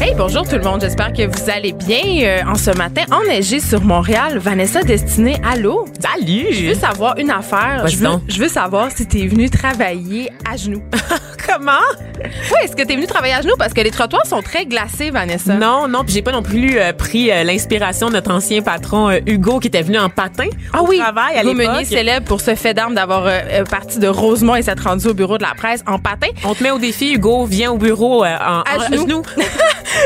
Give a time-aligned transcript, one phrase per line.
[0.00, 0.80] Hey, bonjour tout le monde.
[0.80, 4.38] J'espère que vous allez bien euh, en ce matin enneigé sur Montréal.
[4.38, 5.84] Vanessa Destinée, allô?
[6.00, 6.46] Salut!
[6.52, 7.86] Je veux savoir une affaire.
[7.86, 10.82] Je veux, je veux savoir si t'es venu travailler à genoux.
[11.46, 11.72] Comment?
[12.18, 13.56] oui, est-ce que t'es venu travailler à genoux?
[13.58, 15.54] Parce que les trottoirs sont très glacés, Vanessa.
[15.54, 19.10] Non, non, puis j'ai pas non plus euh, pris euh, l'inspiration de notre ancien patron
[19.26, 21.56] Hugo qui était venu en patin Ah au oui, travail à l'époque.
[21.58, 23.28] Meunier célèbre pour ce fait d'armes d'avoir
[23.68, 26.28] parti de Rosemont et s'être rendu au bureau de la presse en patin.
[26.44, 29.22] On te met au défi, Hugo, viens au bureau en, À en- genoux.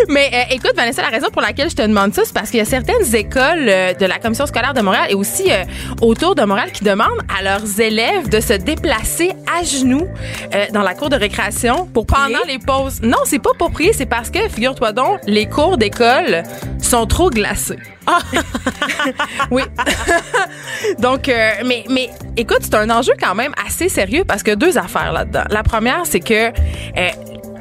[0.09, 2.59] Mais euh, écoute, Vanessa, la raison pour laquelle je te demande ça, c'est parce qu'il
[2.59, 5.65] y a certaines écoles euh, de la commission scolaire de Montréal et aussi euh,
[6.03, 10.07] autour de Montréal qui demandent à leurs élèves de se déplacer à genoux
[10.55, 13.01] euh, dans la cour de récréation pour pendant les pauses.
[13.03, 16.43] Non, c'est pas pour prier, c'est parce que, figure-toi donc, les cours d'école
[16.81, 17.79] sont trop glacés.
[18.07, 18.19] Ah!
[19.51, 19.63] oui.
[20.98, 24.77] Donc, euh, mais, mais écoute, c'est un enjeu quand même assez sérieux parce que deux
[24.77, 25.45] affaires là-dedans.
[25.51, 27.09] La première, c'est que euh,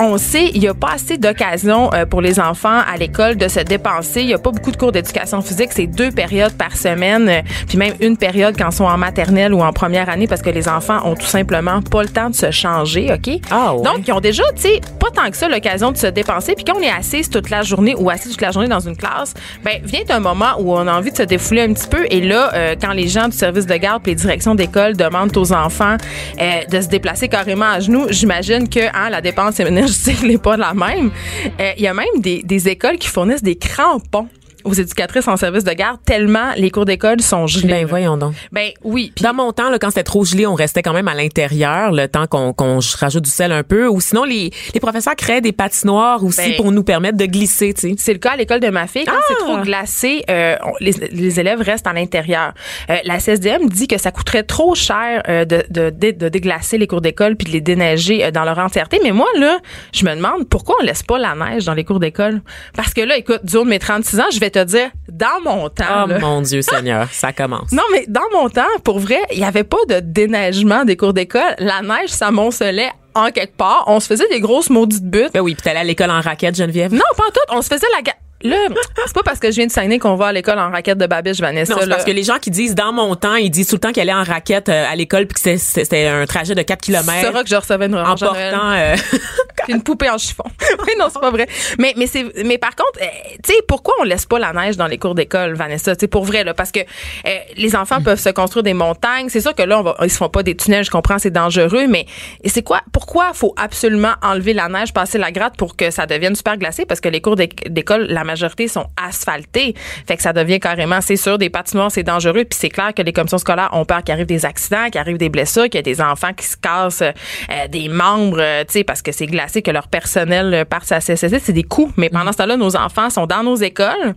[0.03, 3.47] on sait, il n'y a pas assez d'occasions euh, pour les enfants à l'école de
[3.47, 4.21] se dépenser.
[4.21, 5.69] Il n'y a pas beaucoup de cours d'éducation physique.
[5.71, 9.53] C'est deux périodes par semaine, euh, puis même une période quand ils sont en maternelle
[9.53, 12.35] ou en première année parce que les enfants ont tout simplement pas le temps de
[12.35, 13.39] se changer, OK?
[13.49, 13.83] Ah ouais.
[13.83, 16.55] Donc, ils ont déjà, tu sais, pas tant que ça l'occasion de se dépenser.
[16.55, 18.97] Puis quand on est assise toute la journée ou assis toute la journée dans une
[18.97, 19.33] classe,
[19.63, 22.05] ben vient un moment où on a envie de se défouler un petit peu.
[22.09, 25.35] Et là, euh, quand les gens du service de garde, puis les directions d'école demandent
[25.37, 25.97] aux enfants
[26.41, 29.92] euh, de se déplacer carrément à genoux, j'imagine que hein, la dépense énergétique
[30.23, 31.11] n'est pas la même.
[31.59, 34.27] Euh, Il y a même des écoles qui fournissent des crampons
[34.63, 37.67] aux éducatrices en service de garde tellement les cours d'école sont gelés.
[37.67, 37.87] Ben là.
[37.87, 38.33] voyons donc.
[38.51, 39.11] Ben oui.
[39.15, 41.91] Puis Dans mon temps, là, quand c'était trop gelé, on restait quand même à l'intérieur,
[41.91, 43.87] le temps qu'on qu'on rajoute du sel un peu.
[43.87, 47.73] Ou sinon, les, les professeurs créaient des patinoires aussi Ben- pour nous permettre de glisser,
[47.73, 47.95] tu sais.
[47.97, 49.05] C'est le cas à l'école de ma fille.
[49.05, 49.23] Quand Ah!
[49.27, 52.53] c'est trop glacé, euh, on- les, les élèves restent à l'intérieur.
[52.89, 56.77] Euh, la CSDM dit que ça coûterait trop cher euh, de, de, de, de déglacer
[56.77, 58.99] les cours d'école puis de les déneiger euh, dans leur entièreté.
[59.03, 59.59] Mais moi, là,
[59.93, 62.41] je me demande pourquoi on laisse pas la neige dans les cours d'école?
[62.75, 65.41] Parce que là, écoute, du haut de mes 36 ans, je vais te dire, dans
[65.43, 66.05] mon temps...
[66.05, 67.71] Oh là, mon Dieu Seigneur, ça commence.
[67.71, 71.13] non, mais dans mon temps, pour vrai, il n'y avait pas de déneigement des cours
[71.13, 71.55] d'école.
[71.59, 73.83] La neige s'amoncelait en quelque part.
[73.87, 75.33] On se faisait des grosses maudites buttes.
[75.33, 76.93] Ben oui, puis t'allais à l'école en raquette, Geneviève.
[76.93, 77.57] Non, pas en tout.
[77.57, 78.11] On se faisait la...
[78.43, 78.57] Là,
[79.05, 81.05] c'est pas parce que je viens de Saguenay qu'on va à l'école en raquette de
[81.07, 81.73] babiche, Vanessa.
[81.73, 83.79] Non, c'est parce que les gens qui disent dans mon temps, ils disent tout le
[83.79, 86.53] temps qu'elle est en raquette euh, à l'école puis que c'est- c'est- c'était un trajet
[86.55, 88.95] de 4 Tu km sauras que je recevais une en portant euh,
[89.69, 90.43] une poupée en chiffon.
[90.79, 91.47] oui, non, c'est pas vrai.
[91.79, 93.05] Mais mais c'est mais par contre, euh,
[93.43, 96.07] tu sais pourquoi on laisse pas la neige dans les cours d'école, Vanessa, tu sais
[96.07, 99.55] pour vrai là parce que euh, les enfants peuvent se construire des montagnes, c'est sûr
[99.55, 102.05] que là on va ils se font pas des tunnels, je comprends, c'est dangereux, mais
[102.45, 106.35] c'est quoi pourquoi faut absolument enlever la neige, passer la gratte pour que ça devienne
[106.35, 106.85] super glacé?
[106.85, 109.73] Parce que les cours d'éc- d'école la majorité sont asphaltés.
[110.07, 113.01] Fait que ça devient carrément c'est sûr des patinoires, c'est dangereux puis c'est clair que
[113.01, 115.77] les commissions scolaires ont peur qu'il arrive des accidents, qu'il arrive des blessures, qu'il y
[115.79, 119.27] ait des enfants qui se cassent euh, des membres, euh, tu sais parce que c'est
[119.27, 121.91] glacé que leur personnel parte à CSSD, c'est des coûts.
[121.97, 124.15] Mais pendant ce temps-là, nos enfants sont dans nos écoles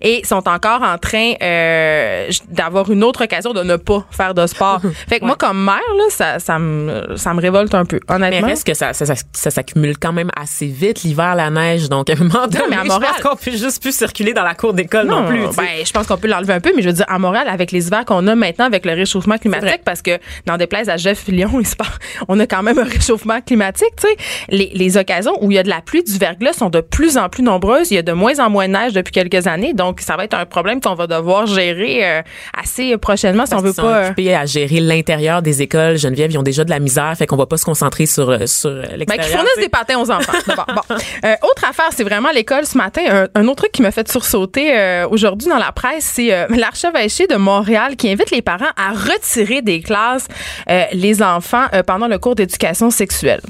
[0.00, 4.46] et sont encore en train euh, d'avoir une autre occasion de ne pas faire de
[4.46, 4.80] sport.
[5.08, 8.14] fait que moi comme mère là, ça ça me ça me révolte un peu mais
[8.14, 8.46] honnêtement.
[8.48, 12.08] reste que ça, ça, ça, ça s'accumule quand même assez vite l'hiver la neige donc
[12.10, 14.44] à un moment donné, mais à je Montréal- pense qu'on peut juste plus circuler dans
[14.44, 15.40] la cour d'école non, plus.
[15.48, 15.56] tu sais.
[15.56, 17.72] Ben, je pense qu'on peut l'enlever un peu, mais je veux dire, à Montréal, avec
[17.72, 20.96] les hivers qu'on a maintenant, avec le réchauffement climatique, parce que dans des places à
[20.96, 21.88] Jeff Fillon, il se passe-
[22.28, 24.16] on a quand même un réchauffement climatique, tu sais.
[24.48, 27.16] Les, les occasions où il y a de la pluie, du verglas sont de plus
[27.18, 27.90] en plus nombreuses.
[27.90, 30.24] Il y a de moins en moins de neige depuis quelques années, donc ça va
[30.24, 32.22] être un problème qu'on va devoir gérer euh,
[32.58, 33.82] assez prochainement si on veut qu'ils pas.
[33.82, 35.96] sont euh, occupés à gérer l'intérieur des écoles.
[35.98, 38.46] Geneviève, ils ont déjà de la misère, fait qu'on va pas se concentrer sur euh,
[38.46, 39.26] sur euh, Ben, l'extérieur.
[39.26, 40.32] qui fournissent des patins aux enfants.
[40.46, 40.66] D'abord.
[40.74, 40.94] Bon.
[41.24, 43.02] Euh, autre affaire, c'est vraiment l'école ce matin.
[43.08, 46.46] Un, un autre truc qui m'a fait sursauter euh, aujourd'hui dans la presse, c'est euh,
[46.50, 50.28] l'archevêché de Montréal qui invite les parents à retirer des classes
[50.68, 53.40] euh, les enfants euh, pendant le cours d'éducation sexuelle.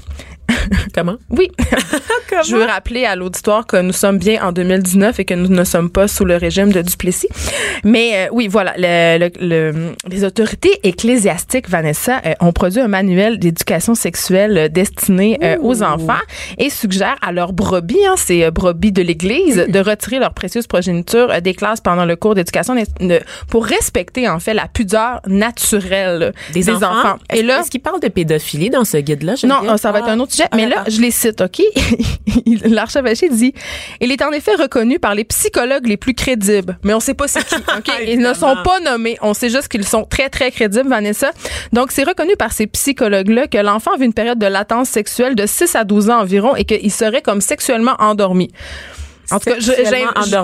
[0.94, 1.16] Comment?
[1.30, 1.50] Oui.
[2.46, 5.64] Je veux rappeler à l'auditoire que nous sommes bien en 2019 et que nous ne
[5.64, 7.28] sommes pas sous le régime de Duplessis.
[7.84, 12.88] Mais euh, oui, voilà, le- le- le- les autorités ecclésiastiques, Vanessa, euh, ont produit un
[12.88, 16.14] manuel d'éducation sexuelle euh, destiné euh, aux enfants
[16.58, 21.40] et suggèrent à leurs brebis, hein, ces brebis de l'Église, de retirer leur précieuse progéniture
[21.40, 22.74] des classes pendant le cours d'éducation
[23.48, 27.16] pour respecter en fait la pudeur naturelle Des, enfants?
[27.32, 29.34] Et là, est-ce qu'il parle de pédophilie dans ce guide-là?
[29.44, 30.12] non, ça va être Ah.
[30.12, 30.48] un autre sujet.
[30.50, 31.62] Ah, mais là, je les cite, OK?
[32.64, 33.52] L'archevêché dit
[34.00, 36.78] Il est en effet reconnu par les psychologues les plus crédibles.
[36.82, 37.90] Mais on sait pas c'est qui, OK?
[38.06, 39.16] Ils ne sont pas nommés.
[39.22, 41.30] On sait juste qu'ils sont très, très crédibles, Vanessa.
[41.72, 45.46] Donc, c'est reconnu par ces psychologues-là que l'enfant vit une période de latence sexuelle de
[45.46, 48.50] 6 à 12 ans environ et qu'il serait comme sexuellement endormi.
[49.30, 49.56] En tout cas,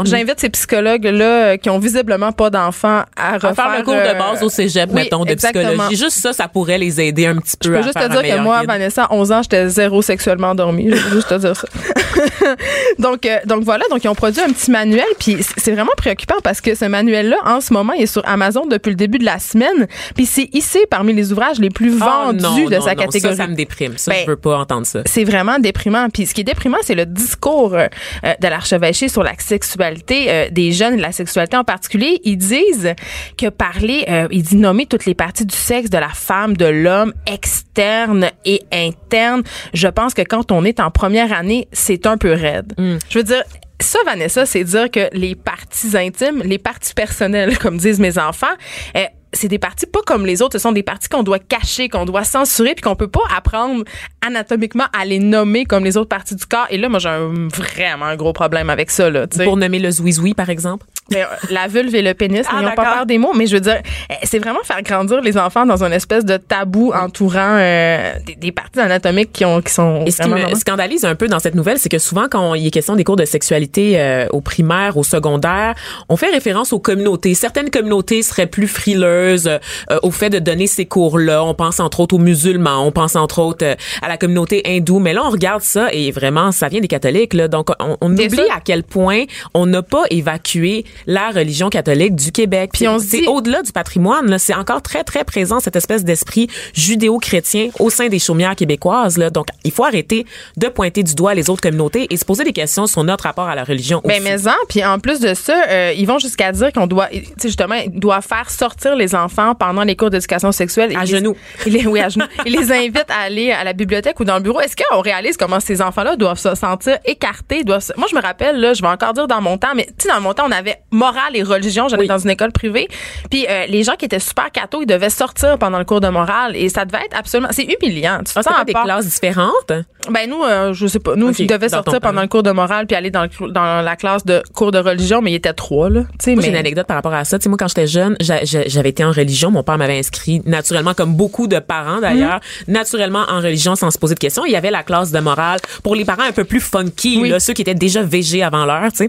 [0.04, 3.94] j'invite ces psychologues-là euh, qui ont visiblement pas d'enfants à À refaire faire le cours
[3.94, 5.64] de base au cégep, oui, mettons, de exactement.
[5.68, 5.96] psychologie.
[5.96, 8.22] Juste ça, ça pourrait les aider un petit peu Je peux à juste faire te
[8.22, 8.68] dire que moi, guide.
[8.68, 10.90] Vanessa, à 11 ans, j'étais zéro sexuellement endormie.
[10.90, 11.68] Je veux juste te dire ça.
[12.98, 16.36] donc, euh, donc voilà, donc ils ont produit un petit manuel, puis c'est vraiment préoccupant
[16.42, 19.24] parce que ce manuel-là, en ce moment, il est sur Amazon depuis le début de
[19.24, 22.80] la semaine, puis c'est hissé parmi les ouvrages les plus Ah, vendus non, de non,
[22.82, 23.36] sa non, catégorie.
[23.36, 23.96] Ça, ça me déprime.
[23.96, 25.02] Ça, Ben, je veux pas entendre ça.
[25.06, 26.08] C'est vraiment déprimant.
[26.10, 27.86] Puis ce qui est déprimant, c'est le discours euh,
[28.24, 32.20] euh, de l'archevêché sur la sexualité euh, des jeunes, la sexualité en particulier.
[32.24, 32.94] Ils disent
[33.38, 36.66] que parler, euh, il dit nommer toutes les parties du sexe de la femme, de
[36.66, 39.42] l'homme, externe et interne.
[39.74, 42.74] Je pense que quand on est en première année, c'est un peu raide.
[43.08, 43.42] Je veux dire.
[43.80, 48.54] Ça, Vanessa, c'est dire que les parties intimes, les parties personnelles, comme disent mes enfants,
[48.96, 49.00] euh,
[49.32, 50.52] c'est des parties pas comme les autres.
[50.52, 53.84] Ce sont des parties qu'on doit cacher, qu'on doit censurer, puis qu'on peut pas apprendre
[54.26, 56.66] anatomiquement à les nommer comme les autres parties du corps.
[56.70, 59.10] Et là, moi, j'ai un vraiment un gros problème avec ça.
[59.10, 59.44] Là, tu sais.
[59.44, 60.86] Pour nommer le zouizoui, par exemple.
[61.10, 62.94] Mais, euh, la vulve et le pénis, Ah, n'ayons pas d'accord.
[62.98, 63.80] peur des mots, mais je veux dire,
[64.10, 68.36] euh, c'est vraiment faire grandir les enfants dans une espèce de tabou entourant euh, des,
[68.36, 70.56] des parties anatomiques qui, ont, qui sont Et ce qui me normales.
[70.56, 73.16] scandalise un peu dans cette nouvelle, c'est que souvent, quand il est question des cours
[73.16, 75.74] de sexualité euh, au primaire, au secondaire,
[76.08, 77.34] on fait référence aux communautés.
[77.34, 79.48] Certaines communautés seraient plus frileuses
[79.90, 81.44] euh, au fait de donner ces cours-là.
[81.44, 84.98] On pense entre autres aux musulmans, on pense entre autres euh, à la communauté hindoue.
[84.98, 87.34] Mais là, on regarde ça et vraiment, ça vient des catholiques.
[87.34, 87.48] Là.
[87.48, 88.44] Donc, on, oublie sûr.
[88.54, 89.24] à quel point
[89.54, 92.70] on n'a pas évacué la religion catholique du Québec.
[92.72, 94.28] Puis on c'est dit- au-delà du patrimoine.
[94.30, 99.16] là, C'est encore très, très présent, cette espèce d'esprit judéo-chrétien au sein des chaumières québécoises.
[99.18, 99.30] Là.
[99.30, 100.26] Donc, il faut arrêter
[100.56, 103.48] de pointer du doigt les autres communautés et se poser des questions sur notre rapport
[103.48, 104.20] à la religion Ben, aussi.
[104.22, 107.18] mais en, puis en plus de ça, euh, ils vont jusqu'à dire qu'on doit, tu
[107.38, 110.94] sais, justement, doivent faire sortir les enfants pendant les cours d'éducation sexuelle.
[110.96, 111.36] À genoux.
[111.66, 112.26] les- oui, à genoux.
[112.46, 114.60] Ils les invitent à aller à la bibliothèque ou dans le bureau.
[114.60, 117.64] Est-ce qu'on réalise comment ces enfants-là doivent se sentir écartés?
[117.64, 119.86] Doivent se- Moi, je me rappelle, là, je vais encore dire dans mon temps, mais
[119.86, 121.88] tu sais, dans mon temps, on avait morale et religion.
[121.88, 122.08] J'allais Oui.
[122.08, 122.88] dans une école privée.
[123.30, 126.08] Puis euh, les gens qui étaient super cathos, ils devaient sortir pendant le cours de
[126.08, 128.18] morale et ça devait être absolument, c'est humiliant.
[128.18, 129.72] Tu te Ah, sens pas des classes différentes?
[130.10, 131.14] Ben nous, euh, je sais pas.
[131.14, 132.00] Nous, Ok, ils devaient sortir temps.
[132.00, 134.78] pendant le cours de morale puis aller dans, le, dans la classe de cours de
[134.78, 136.00] religion, mais il était trois là.
[136.02, 137.38] Tu sais, Moi, mais j'ai une anecdote par rapport à ça.
[137.38, 139.50] Tu sais, moi, quand j'étais jeune, j'a- j'a- j'avais été en religion.
[139.52, 142.74] Mon père m'avait inscrit naturellement, comme beaucoup de parents d'ailleurs, Mhm.
[142.74, 144.44] naturellement en religion sans se poser de questions.
[144.44, 147.28] Il y avait la classe de morale pour les parents un peu plus funky, Oui.
[147.28, 149.08] là, ceux qui étaient déjà végés avant l'heure, tu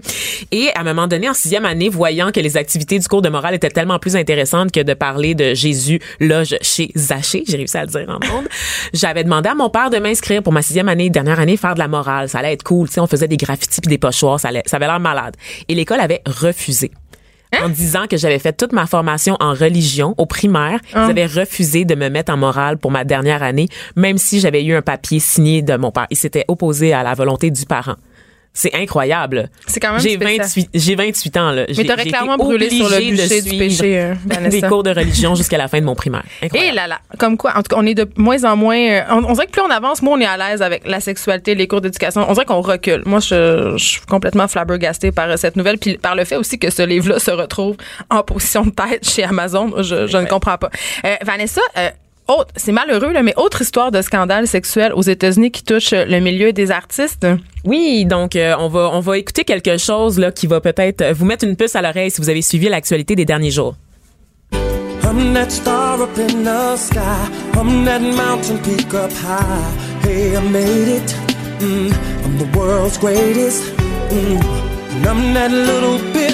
[0.52, 3.28] Et à un moment donné, en sixième année, voyant que les activités du cours de
[3.28, 7.76] morale étaient tellement plus intéressantes que de parler de Jésus loge chez Zaché, j'ai réussi
[7.76, 8.46] à le dire en monde,
[8.94, 11.78] j'avais demandé à mon père de m'inscrire pour ma sixième année, dernière année, faire de
[11.78, 12.28] la morale.
[12.28, 13.00] Ça allait être cool, tu sais.
[13.00, 15.36] On faisait des graffitis puis des pochoirs, ça, allait, ça avait l'air malade.
[15.68, 16.90] Et l'école avait refusé
[17.62, 20.80] en disant que j'avais fait toute ma formation en religion au primaire.
[20.92, 24.64] Ils avaient refusé de me mettre en morale pour ma dernière année, même si j'avais
[24.64, 26.06] eu un papier signé de mon père.
[26.10, 27.96] Ils s'étaient opposés à la volonté du parent.
[28.56, 29.50] C'est incroyable.
[29.66, 30.42] C'est quand même J'ai spécial.
[30.46, 31.64] 28, j'ai 28 ans, là.
[31.76, 34.14] Mais t'aurais clairement brûlé sur le bûcher du péché, euh,
[34.48, 36.22] des cours de religion jusqu'à la fin de mon primaire.
[36.40, 36.76] Et Incroyable.
[36.76, 38.78] là là, comme quoi, en tout cas, on est de moins en moins.
[38.78, 41.00] euh, On, on dirait que plus on avance, moins on est à l'aise avec la
[41.00, 42.24] sexualité, les cours d'éducation.
[42.28, 43.02] On dirait qu'on recule.
[43.06, 46.58] Moi, je, je suis complètement flabbergastée par euh, cette nouvelle, puis par le fait aussi
[46.60, 47.76] que ce livre-là se retrouve
[48.08, 49.82] en position de tête chez Amazon.
[49.82, 50.70] Je, je ne comprends pas.
[51.04, 51.60] Euh, Vanessa.
[52.28, 56.04] Autre- c'est malheureux, là, mais autre histoire de scandale sexuel aux États-Unis qui touche euh,
[56.04, 57.26] le milieu des artistes.
[57.64, 61.12] Oui, donc euh, on va on va écouter quelque chose là qui va peut-être euh,
[61.12, 63.74] vous mettre une puce à l'oreille si vous avez suivi l'actualité des derniers jours.
[65.06, 66.98] I'm that star up in the sky.
[67.56, 69.70] I'm that mountain peak up high.
[70.02, 71.14] Hey, I made it.
[71.60, 71.92] Mm,
[72.24, 73.62] I'm the world's greatest.
[74.10, 74.40] Mm,
[74.96, 76.33] and I'm that little bit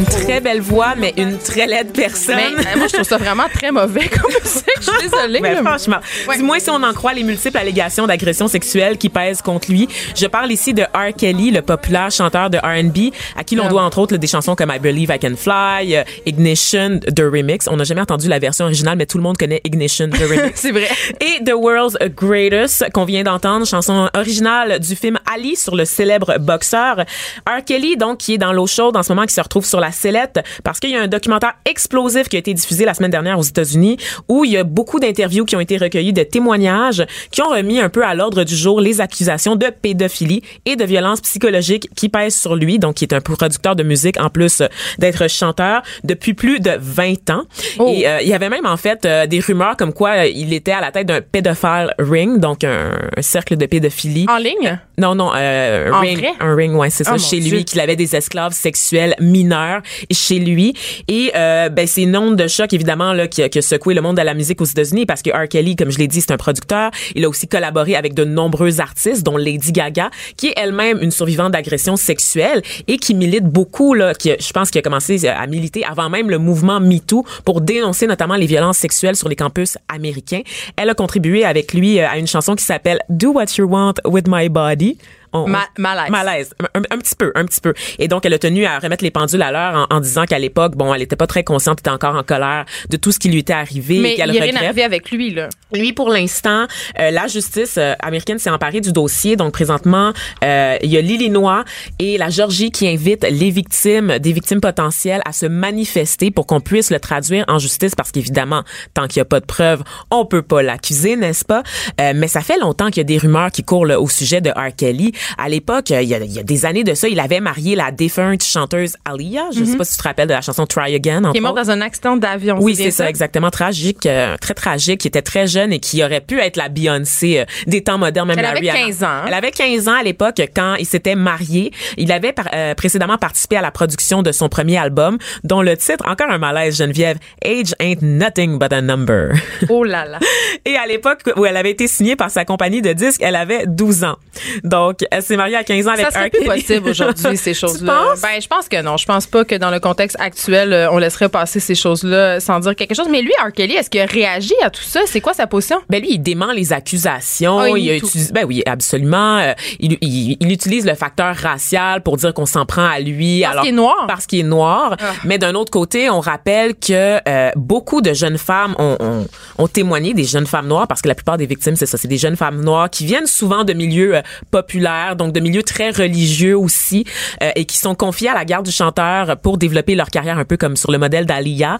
[0.00, 2.36] une très belle voix, mais une très laide personne.
[2.56, 4.64] Mais euh, moi, je trouve ça vraiment très mauvais comme musique.
[4.78, 5.40] Je suis désolée.
[5.40, 6.38] Ben, franchement, Ouais.
[6.38, 9.88] du moins si on en croit les multiples allégations d'agression sexuelle qui pèsent contre lui.
[10.16, 11.14] Je parle ici de R.
[11.16, 13.68] Kelly, le populaire chanteur de R&B, à qui l'on Ah.
[13.68, 17.68] doit entre autres des chansons comme I Believe I Can Fly, euh, Ignition, The Remix.
[17.68, 20.52] On n'a jamais entendu la version originale, mais tout le monde connaît Ignition, The Remix.
[20.60, 20.88] C'est vrai.
[21.20, 26.38] Et The World's Greatest, qu'on vient d'entendre, chanson originale du film Ali sur le célèbre
[26.38, 27.04] boxeur.
[27.46, 27.62] R.
[27.66, 29.89] Kelly, donc, qui est dans l'eau chaude en ce moment, qui se retrouve sur la
[29.92, 33.38] sellette, parce qu'il y a un documentaire explosif qui a été diffusé la semaine dernière
[33.38, 33.96] aux États-Unis,
[34.28, 37.80] où il y a beaucoup d'interviews qui ont été recueillies, de témoignages, qui ont remis
[37.80, 42.08] un peu à l'ordre du jour les accusations de pédophilie et de violence psychologique qui
[42.08, 44.62] pèsent sur lui, donc qui est un producteur de musique en plus
[44.98, 47.42] d'être chanteur depuis plus de 20 ans.
[47.78, 47.92] Oh.
[47.94, 50.52] Et euh, il y avait même en fait euh, des rumeurs comme quoi euh, il
[50.52, 54.26] était à la tête d'un pédophile ring, donc un, un cercle de pédophilie.
[54.28, 54.78] En ligne?
[54.98, 56.32] Non, non, un En ring, vrai?
[56.40, 57.56] un ring, ouais, c'est ça, Ah, mon chez Dieu.
[57.56, 59.69] lui, qu'il avait des esclaves sexuels mineurs
[60.10, 60.74] chez lui.
[61.08, 63.94] Et euh, ben c'est une onde de choc évidemment là qui a, qui a secoué
[63.94, 65.48] le monde de la musique aux États-Unis parce que R.
[65.48, 66.90] Kelly, comme je l'ai dit, c'est un producteur.
[67.14, 71.10] Il a aussi collaboré avec de nombreux artistes, dont Lady Gaga, qui est elle-même une
[71.10, 74.14] survivante d'agression sexuelle et qui milite beaucoup là.
[74.14, 78.06] Qui, je pense qu'il a commencé à militer avant même le mouvement MeToo pour dénoncer
[78.06, 80.42] notamment les violences sexuelles sur les campus américains.
[80.76, 83.94] Elle a contribué avec lui euh, à une chanson qui s'appelle Do What You Want
[84.04, 84.98] with My Body.
[85.32, 86.10] On- Ma- malaise.
[86.10, 89.04] malaise un, un petit peu un petit peu et donc elle a tenu à remettre
[89.04, 91.78] les pendules à l'heure en, en disant qu'à l'époque bon elle était pas très consciente
[91.80, 94.56] était encore en colère de tout ce qui lui était arrivé Mais il a rien
[94.56, 95.48] arrivé avec lui, là.
[95.72, 96.66] Lui, pour l'instant,
[96.98, 99.36] euh, la justice euh, américaine s'est emparée du dossier.
[99.36, 100.12] Donc, présentement,
[100.44, 101.64] euh, il y a l'Illinois
[101.98, 106.60] et la Georgie qui invitent les victimes, des victimes potentielles, à se manifester pour qu'on
[106.60, 108.62] puisse le traduire en justice parce qu'évidemment,
[108.94, 111.62] tant qu'il n'y a pas de preuves, on peut pas l'accuser, n'est-ce pas?
[112.00, 114.40] Euh, mais ça fait longtemps qu'il y a des rumeurs qui courent là, au sujet
[114.40, 114.74] de R.
[114.76, 115.12] Kelly.
[115.38, 117.40] À l'époque, euh, il y, a, il y a des années de ça, il avait
[117.40, 119.50] marié la défunte chanteuse Aaliyah.
[119.54, 121.30] Je sais pas si tu te rappelles de la chanson Try Again.
[121.32, 122.58] Qui est mort dans un accident d'avion.
[122.60, 123.50] Oui, c'est ça, exactement.
[123.50, 127.40] Tragique, euh, très tragique, qui était très jeune et qui aurait pu être la Beyoncé
[127.40, 128.78] euh, des temps modernes, même Elle la avait Rihanna.
[128.86, 129.22] 15 ans?
[129.26, 131.72] Elle avait 15 ans à l'époque quand il s'était marié.
[131.96, 135.76] Il avait par- euh, précédemment participé à la production de son premier album, dont le
[135.76, 139.32] titre, encore un malaise, Geneviève, Age Ain't Nothing But a Number.
[139.68, 140.18] Oh là là.
[140.64, 143.64] Et à l'époque où elle avait été signée par sa compagnie de disques, elle avait
[143.66, 144.16] 12 ans.
[144.64, 148.14] Donc, elle s'est mariée à 15 ans avec Ça serait plus possible aujourd'hui, ces choses-là.
[148.22, 148.96] Ben, je pense que non.
[148.96, 152.60] Je pense pas que dans le contexte actuel, euh, on laisserait passer ces choses-là sans
[152.60, 153.08] dire quelque chose.
[153.10, 153.52] Mais lui, R.
[153.52, 155.00] Kelly, est-ce qu'il a réagi à tout ça?
[155.06, 155.46] C'est quoi sa
[155.88, 157.58] Ben lui, il dément les accusations.
[157.58, 159.38] Ah, il il utilisé, ben oui, absolument.
[159.38, 163.42] Euh, il, il, il utilise le facteur racial pour dire qu'on s'en prend à lui.
[163.42, 164.04] Parce qu'il est noir?
[164.06, 164.96] Parce qu'il est noir.
[165.00, 165.12] Ah.
[165.24, 169.26] Mais d'un autre côté, on rappelle que euh, beaucoup de jeunes femmes ont, ont,
[169.58, 172.08] ont témoigné, des jeunes femmes noires, parce que la plupart des victimes, c'est ça, c'est
[172.08, 175.90] des jeunes femmes noires qui viennent souvent de milieux euh, populaires, donc de milieux très
[175.90, 177.04] religieux aussi,
[177.42, 180.44] euh, et qui sont confiés à la garde du chanteur pour développer leur carrière un
[180.44, 181.78] peu comme sur le modèle d'Alia.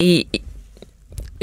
[0.00, 0.26] Et,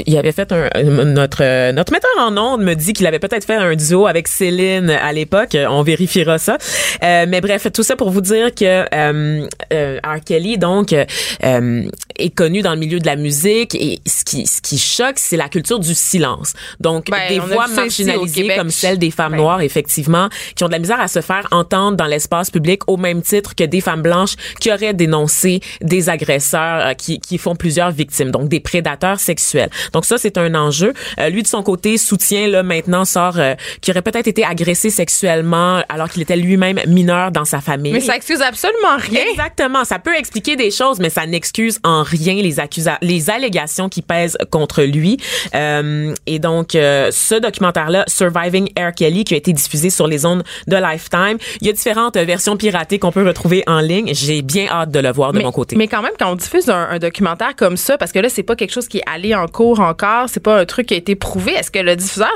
[0.06, 3.44] il avait fait un notre euh, notre metteur en ondes me dit qu'il avait peut-être
[3.44, 5.56] fait un duo avec Céline à l'époque.
[5.68, 6.58] On vérifiera ça.
[7.02, 8.64] Euh, mais bref tout ça pour vous dire que
[8.94, 10.20] euh, euh, R.
[10.24, 11.82] Kelly donc euh,
[12.16, 15.36] est connu dans le milieu de la musique et ce qui ce qui choque c'est
[15.36, 16.52] la culture du silence.
[16.80, 19.38] Donc Ben, des voix marginalisées comme celle des femmes Ben.
[19.38, 22.96] noires effectivement qui ont de la misère à se faire entendre dans l'espace public au
[22.96, 27.54] même titre que des femmes blanches qui auraient dénoncé des agresseurs euh, qui qui font
[27.56, 30.92] plusieurs victimes donc des prédateurs sexuels donc ça, c'est un enjeu.
[31.18, 34.90] Euh, lui, de son côté, soutient là maintenant sort euh, qu'il aurait peut-être été agressé
[34.90, 37.92] sexuellement alors qu'il était lui-même mineur dans sa famille.
[37.92, 39.24] Mais ça excuse absolument rien.
[39.30, 43.88] Exactement, ça peut expliquer des choses, mais ça n'excuse en rien les accusa les allégations
[43.88, 45.18] qui pèsent contre lui.
[45.54, 48.92] Euh, et donc, euh, ce documentaire-là, Surviving R.
[48.94, 52.56] Kelly, qui a été diffusé sur les ondes de Lifetime, il y a différentes versions
[52.56, 54.10] piratées qu'on peut retrouver en ligne.
[54.14, 55.76] J'ai bien hâte de le voir de mais, mon côté.
[55.76, 58.42] mais quand même, quand on diffuse un, un documentaire comme ça, parce que là, c'est
[58.42, 60.96] pas quelque chose qui est allé en cours encore, c'est pas un truc qui a
[60.96, 62.30] été prouvé, est-ce que le diffuseur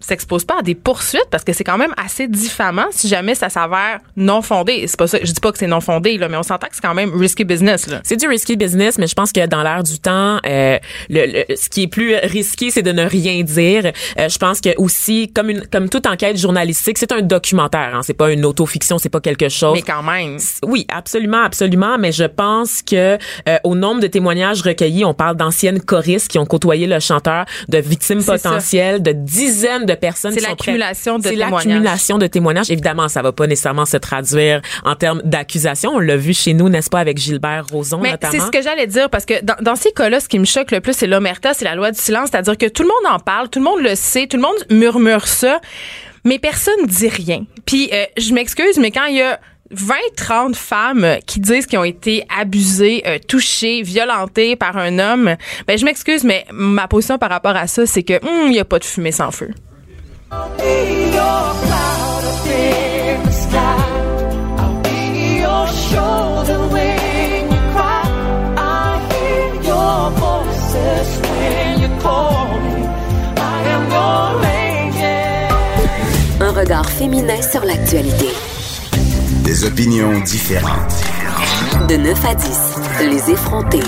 [0.00, 1.26] s'expose pas à des poursuites?
[1.30, 4.84] Parce que c'est quand même assez diffamant si jamais ça s'avère non fondé.
[4.86, 6.74] C'est pas ça, je dis pas que c'est non fondé, là, mais on s'entend que
[6.74, 8.00] c'est quand même risky business, là.
[8.04, 11.56] C'est du risky business, mais je pense que dans l'air du temps, euh, le, le-
[11.56, 13.92] ce qui est plus risqué, c'est de ne rien dire.
[14.18, 17.94] Euh, je pense que aussi, comme une, comme toute enquête journalistique, c'est un documentaire.
[17.94, 19.74] Hein, c'est pas une autofiction, c'est pas quelque chose.
[19.74, 20.38] Mais quand même.
[20.64, 21.98] Oui, absolument, absolument.
[21.98, 23.18] Mais je pense que
[23.48, 27.44] euh, au nombre de témoignages recueillis, on parle d'anciennes choristes qui ont côtoyé le chanteur,
[27.68, 28.50] de victimes C'est ça.
[28.50, 30.32] potentielles, de dizaines de personnes.
[30.32, 31.64] C'est l'accumulation de C'est témoignages.
[31.66, 32.70] l'accumulation de témoignages.
[32.70, 35.92] Évidemment, ça va pas nécessairement se traduire en termes d'accusation.
[35.94, 38.32] On l'a vu chez nous, n'est-ce pas, avec Gilbert Rozon Mais notamment.
[38.32, 40.70] c'est ce que j'allais dire parce que dans, dans ces cas-là, ce qui me choque
[40.70, 43.18] le plus, c'est l'omerta, c'est la loi du silence, c'est-à-dire que tout le monde en
[43.18, 45.60] parle, tout le monde le sait, tout le monde murmure ça,
[46.24, 47.44] mais personne dit rien.
[47.64, 49.38] Puis euh, je m'excuse, mais quand il y a
[49.74, 55.78] 20-30 femmes qui disent qu'ils ont été abusées, euh, touchées, violentées par un homme, ben
[55.78, 58.64] je m'excuse, mais ma position par rapport à ça, c'est que hum, il n'y a
[58.64, 59.50] pas de fumée sans feu.
[76.38, 78.28] Un regard féminin sur l'actualité.
[79.46, 81.04] Des opinions différentes.
[81.88, 82.48] De 9 à 10,
[83.02, 83.80] les effrontés.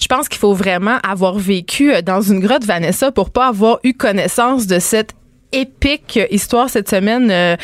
[0.00, 3.78] Je pense qu'il faut vraiment avoir vécu euh, dans une grotte Vanessa pour pas avoir
[3.84, 5.12] eu connaissance de cette
[5.52, 7.30] épique histoire cette semaine.
[7.30, 7.56] Euh,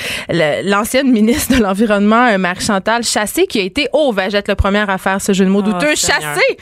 [0.64, 4.84] L'ancienne ministre de l'Environnement, euh, Marie-Chantal Chassé, qui a été, oh, va être le premier
[4.88, 6.56] à faire ce jeu de mots Oh, douteux, chassé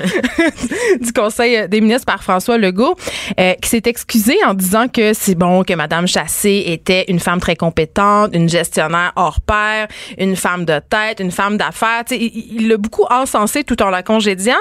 [1.00, 2.96] du Conseil des ministres par François Legault,
[3.38, 7.40] euh, qui s'est excusé en disant que c'est bon que Madame Chassé était une femme
[7.40, 9.88] très compétente, une gestionnaire hors pair,
[10.18, 12.04] une femme de tête, une femme d'affaires.
[12.10, 14.54] Il l'a beaucoup encensé tout en la congédiant,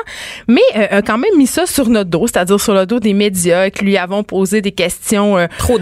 [0.47, 3.13] mais euh, a quand même mis ça sur notre dos, c'est-à-dire sur le dos des
[3.13, 5.79] médias qui lui avons posé des questions euh, Trop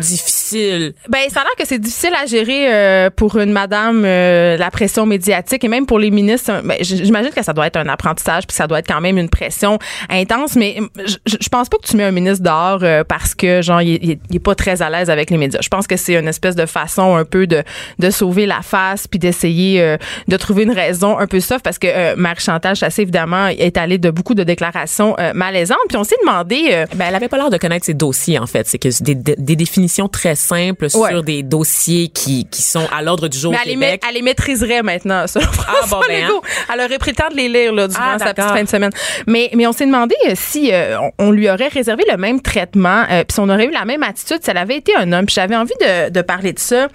[0.80, 0.94] difficile.
[1.10, 4.72] ben, ça a l'air que c'est difficile à gérer euh, pour une madame euh, la
[4.72, 6.62] pression médiatique et même pour les ministres.
[6.64, 9.30] Ben, j'imagine que ça doit être un apprentissage puis ça doit être quand même une
[9.30, 10.56] pression intense.
[10.56, 13.82] Mais je, je pense pas que tu mets un ministre dehors euh, parce que genre
[13.82, 15.60] il, il est pas très à l'aise avec les médias.
[15.62, 17.64] Je pense que c'est une espèce de façon un peu de
[18.00, 19.98] de sauver la face puis d'essayer euh,
[20.28, 23.98] de trouver une raison un peu soft parce que euh, Marie-Chantal Chassé évidemment est allée
[23.98, 25.78] de beaucoup de déclarations euh, malaisantes.
[25.88, 28.48] Puis on s'est demandé euh, Ben, elle avait pas l'air de connaître ses dossiers, en
[28.48, 28.68] fait.
[28.68, 31.10] C'est que des, des définitions très simples Ouais.
[31.12, 34.02] sur des dossiers qui, qui sont à l'ordre du jour Mais au elle les, Québec.
[34.04, 36.42] met- elle les maîtriserait maintenant, selon François bon, ben, Legault.
[36.74, 38.70] Elle aurait pris le temps de les lire là, durant Ah, sa petite fin de
[38.70, 38.92] semaine.
[39.28, 42.42] Mais, mais on s'est demandé euh, si euh, on, on lui aurait réservé le même
[42.42, 45.12] traitement, euh, puis si on aurait eu la même attitude si elle avait été un
[45.14, 45.26] homme.
[45.26, 46.88] Puis j'avais envie de, de parler de ça euh,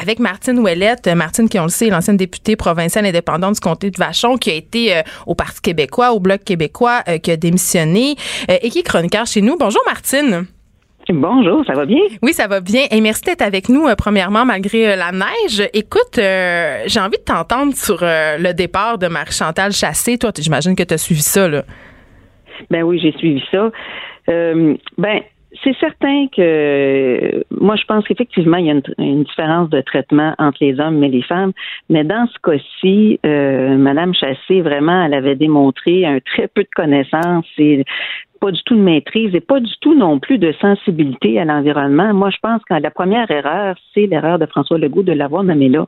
[0.00, 1.06] avec Martine Ouellette.
[1.08, 4.50] Martine, qui on le sait, est l'ancienne députée provinciale indépendante du comté de Vachon, qui
[4.50, 8.16] a été au Parti québécois, au Bloc québécois, qui a démissionné
[8.48, 9.56] et qui est chroniqueur chez nous.
[9.58, 10.46] Bonjour Martine.
[11.10, 12.00] Bonjour, ça va bien?
[12.22, 12.82] Oui, ça va bien.
[12.90, 15.68] Et merci d'être avec nous, euh, premièrement, malgré euh, la neige.
[15.74, 20.16] Écoute, euh, j'ai envie de t'entendre sur le départ de Marie-Chantal Chassé.
[20.16, 21.62] Toi, j'imagine que tu as suivi ça, là.
[22.70, 23.70] Ben oui, j'ai suivi ça.
[24.26, 25.20] Ben,
[25.62, 30.34] c'est certain que moi, je pense qu'effectivement, il y a une, une différence de traitement
[30.38, 31.52] entre les hommes et les femmes.
[31.88, 36.68] Mais dans ce cas-ci, euh, Madame Chassé, vraiment, elle avait démontré un très peu de
[36.74, 37.84] connaissances et
[38.40, 42.12] pas du tout de maîtrise et pas du tout non plus de sensibilité à l'environnement.
[42.12, 45.68] Moi, je pense que la première erreur, c'est l'erreur de François Legault de l'avoir nommé
[45.68, 45.86] là.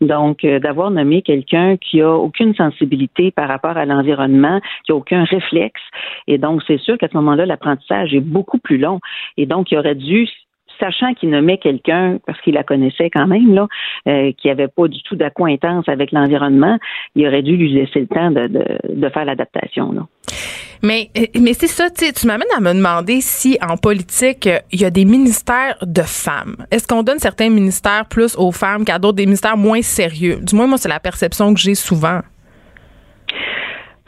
[0.00, 4.94] Donc, euh, d'avoir nommé quelqu'un qui a aucune sensibilité par rapport à l'environnement, qui a
[4.94, 5.82] aucun réflexe.
[6.26, 9.00] Et donc, c'est sûr qu'à ce moment-là, l'apprentissage est beaucoup plus long.
[9.36, 10.28] Et donc, il aurait dû
[10.78, 13.68] sachant qu'il nommait quelqu'un, parce qu'il la connaissait quand même, là,
[14.08, 16.78] euh, qui avait pas du tout d'acquaintance avec l'environnement,
[17.14, 19.92] il aurait dû lui laisser le temps de, de, de faire l'adaptation.
[19.92, 20.06] Là.
[20.82, 24.80] Mais, euh, mais c'est ça, tu m'amènes à me demander si en politique, euh, il
[24.80, 26.56] y a des ministères de femmes.
[26.70, 30.38] Est-ce qu'on donne certains ministères plus aux femmes qu'à d'autres, des ministères moins sérieux?
[30.42, 32.20] Du moins, moi, c'est la perception que j'ai souvent.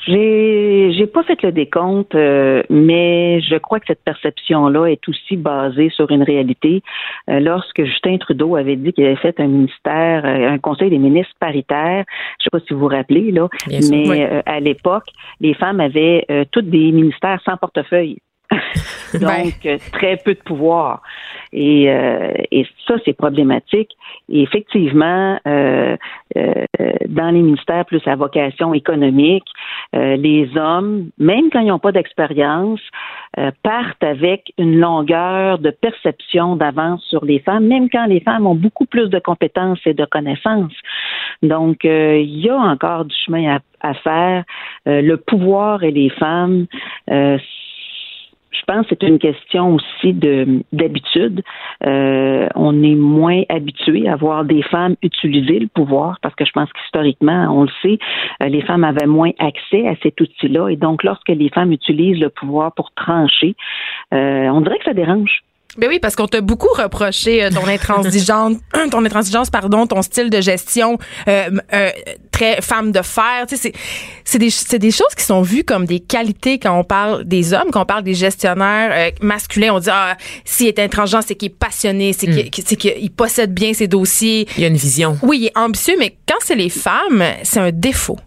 [0.07, 5.37] J'ai j'ai pas fait le décompte, euh, mais je crois que cette perception-là est aussi
[5.37, 6.83] basée sur une réalité.
[7.31, 10.99] Euh, lorsque Justin Trudeau avait dit qu'il avait fait un ministère, euh, un conseil des
[10.99, 12.05] ministres paritaire,
[12.41, 14.23] je sais pas si vous vous rappelez là, Bien sûr, mais oui.
[14.23, 15.07] euh, à l'époque,
[15.41, 18.19] les femmes avaient toutes des ministères sans portefeuille.
[19.15, 19.53] Donc, Ben.
[19.67, 21.03] euh, très peu de pouvoir.
[21.53, 23.91] Et, euh, et ça, c'est problématique.
[24.31, 25.97] Et effectivement, euh,
[26.37, 26.65] euh,
[27.09, 29.45] dans les ministères plus à vocation économique,
[29.95, 32.81] euh, les hommes, même quand ils n'ont pas d'expérience,
[33.38, 38.47] euh, partent avec une longueur de perception d'avance sur les femmes, même quand les femmes
[38.47, 40.73] ont beaucoup plus de compétences et de connaissances.
[41.43, 44.45] Donc, euh, il y a encore du chemin à, à faire.
[44.88, 46.67] Euh, le pouvoir et les femmes,
[47.11, 47.38] euh,
[48.53, 51.43] je pense que c'est une question aussi de d'habitude.
[51.87, 56.53] Euh, on est moins habitué à voir des femmes utiliser le pouvoir parce que je
[56.53, 57.99] pense qu'historiquement, on le sait,
[58.43, 62.21] euh, les femmes avaient moins accès à cet outil-là et donc lorsque les femmes utilisent
[62.21, 63.57] le pouvoir pour trancher,
[64.12, 65.43] euh, on dirait que ça dérange.
[65.78, 68.56] Ben oui, parce qu'on t'a beaucoup reproché euh, ton intransigeance,
[68.90, 71.90] ton intransigeance, pardon, ton style de gestion euh, euh,
[72.30, 73.46] très femme de fer.
[73.48, 73.72] Tu sais, c'est
[74.24, 77.54] c'est des c'est des choses qui sont vues comme des qualités quand on parle des
[77.54, 79.72] hommes, quand on parle des gestionnaires euh, masculins.
[79.72, 83.54] On dit ah s'il est intransigeant, c'est qu'il est passionné, c'est qu'il c'est qu'il possède
[83.54, 84.46] bien ses dossiers.
[84.58, 85.18] Il y a une vision.
[85.22, 88.18] Oui, il est ambitieux, mais quand c'est les femmes, c'est un défaut.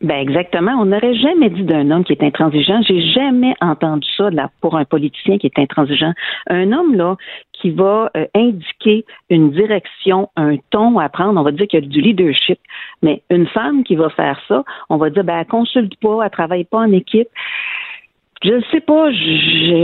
[0.00, 0.72] Ben exactement.
[0.80, 2.80] On n'aurait jamais dit d'un homme qui est intransigeant.
[2.82, 6.12] J'ai jamais entendu ça là, pour un politicien qui est intransigeant.
[6.48, 7.16] Un homme là
[7.52, 11.38] qui va euh, indiquer une direction, un ton à prendre.
[11.38, 12.58] On va dire qu'il y a du leadership.
[13.02, 16.30] Mais une femme qui va faire ça, on va dire ben elle consulte pas, elle
[16.30, 17.28] travaille pas en équipe.
[18.42, 19.10] Je ne sais pas,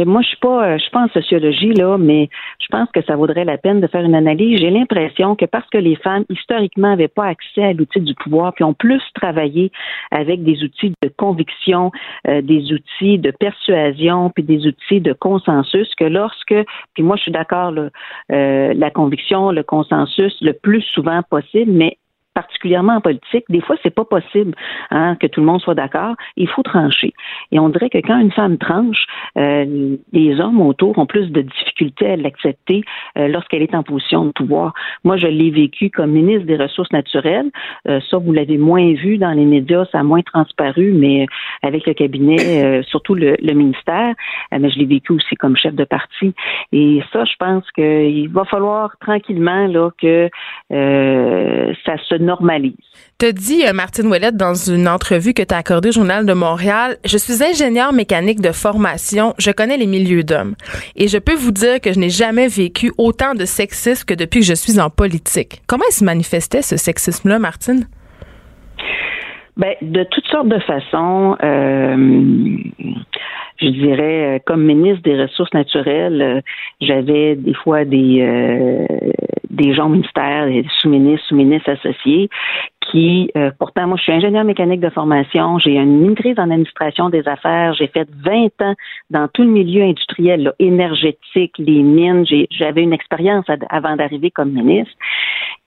[0.07, 3.03] moi je suis pas, euh, je suis pas en sociologie là, mais je pense que
[3.03, 4.61] ça vaudrait la peine de faire une analyse.
[4.61, 8.55] J'ai l'impression que parce que les femmes historiquement n'avaient pas accès à l'outil du pouvoir,
[8.55, 9.71] puis ont plus travaillé
[10.11, 11.93] avec des outils de conviction,
[12.29, 16.55] euh, des outils de persuasion, puis des outils de consensus, que lorsque,
[16.95, 17.75] puis moi je suis d'accord,
[18.33, 21.99] euh, la conviction, le consensus, le plus souvent possible, mais
[22.37, 24.55] particulièrement en politique, des fois, c'est pas possible
[24.91, 26.15] hein, que tout le monde soit d'accord.
[26.37, 27.15] Il faut trancher.
[27.51, 29.07] Et on dirait que quand une femme tranche,
[29.39, 32.83] euh, les hommes autour ont plus de difficultés à l'accepter
[33.17, 34.75] euh, lorsqu'elle est en position de pouvoir.
[35.03, 37.51] Moi, je l'ai vécu comme ministre des Ressources naturelles.
[37.89, 41.27] Euh, ça, vous l'avez moins vu dans les médias, ça a moins transparu, mais
[41.63, 44.15] avec le cabinet, euh, surtout le, le ministère,
[44.53, 46.35] euh, mais je l'ai vécu aussi comme chef de parti.
[46.73, 50.29] Et ça, je pense qu'il va falloir tranquillement là que
[50.73, 52.75] euh, ça se normalise.
[53.19, 56.33] T'as dit, euh, Martine Ouellette, dans une entrevue que tu as accordée au Journal de
[56.35, 60.55] Montréal, je suis ingénieur mécanique de formation, je connais les milieux d'hommes.
[60.97, 64.41] Et je peux vous dire que je n'ai jamais vécu autant de sexisme que depuis
[64.41, 65.63] que je suis en politique.
[65.67, 67.87] Comment se manifestait, ce sexisme-là, Martine?
[69.57, 71.37] Ben, de toutes sortes de façons.
[71.43, 72.59] Euh,
[73.59, 76.41] je dirais, euh, comme ministre des Ressources naturelles, euh,
[76.81, 78.87] j'avais des fois des euh,
[79.51, 82.29] des gens au ministère, des sous-ministres, sous-ministres associés,
[82.91, 87.09] qui, euh, pourtant, moi, je suis ingénieur mécanique de formation, j'ai une maîtrise en administration
[87.09, 88.75] des affaires, j'ai fait 20 ans
[89.11, 94.53] dans tout le milieu industriel, là, énergétique, les mines, j'avais une expérience avant d'arriver comme
[94.53, 94.95] ministre,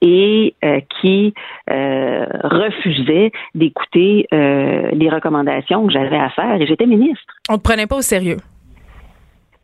[0.01, 1.33] et euh, qui
[1.69, 7.33] euh, refusait d'écouter euh, les recommandations que j'avais à faire, et j'étais ministre.
[7.49, 8.37] On te prenait pas au sérieux?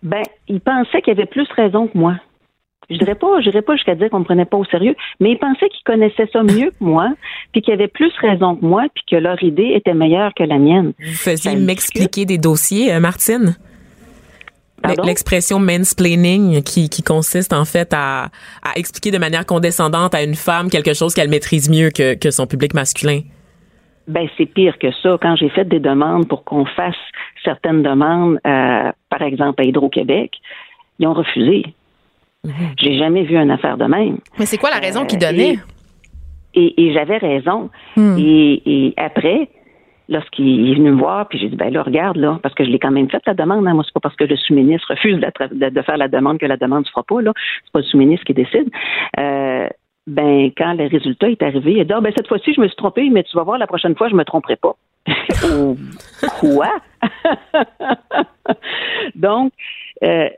[0.03, 2.15] Ben, il pensait qu'il avait plus raison que moi.
[2.89, 5.31] Je dirais pas, je dirais pas jusqu'à dire qu'on me prenait pas au sérieux, mais
[5.31, 7.09] il pensait qu'ils connaissaient ça mieux que moi,
[7.51, 10.59] puis qu'ils avaient plus raison que moi, puis que leur idée était meilleure que la
[10.59, 10.93] mienne.
[10.99, 13.55] Vous faisiez m'expliquer des dossiers, euh, Martine?
[15.03, 18.25] L'expression mansplaining qui, qui consiste en fait à,
[18.61, 22.29] à expliquer de manière condescendante à une femme quelque chose qu'elle maîtrise mieux que, que
[22.29, 23.21] son public masculin.
[24.07, 25.17] Ben, c'est pire que ça.
[25.19, 26.95] Quand j'ai fait des demandes pour qu'on fasse
[27.43, 30.31] certaines demandes, euh, par exemple à Hydro-Québec,
[30.99, 31.63] ils ont refusé.
[32.77, 34.19] J'ai jamais vu une affaire de même.
[34.37, 35.57] Mais c'est quoi la raison Euh, donnait?
[36.53, 37.71] Et, et j'avais raison.
[37.95, 38.15] Hmm.
[38.19, 39.49] Et, et après,
[40.09, 42.69] lorsqu'il est venu me voir, puis j'ai dit, ben là, regarde, là, parce que je
[42.69, 43.67] l'ai quand même fait la demande.
[43.67, 46.57] Hein, moi, c'est pas parce que le sous-ministre refuse de, faire la demande que la
[46.57, 47.33] demande se fera pas, là.
[47.63, 48.69] C'est pas le sous-ministre qui décide.
[49.19, 49.67] Euh,
[50.07, 52.67] ben, quand le résultat est arrivé, il a dit, ah, ben, cette fois-ci, je me
[52.67, 54.75] suis trompé, mais tu vas voir, la prochaine fois, je me tromperai pas.
[56.39, 56.71] Quoi?
[59.15, 59.51] Donc,
[60.03, 60.29] euh,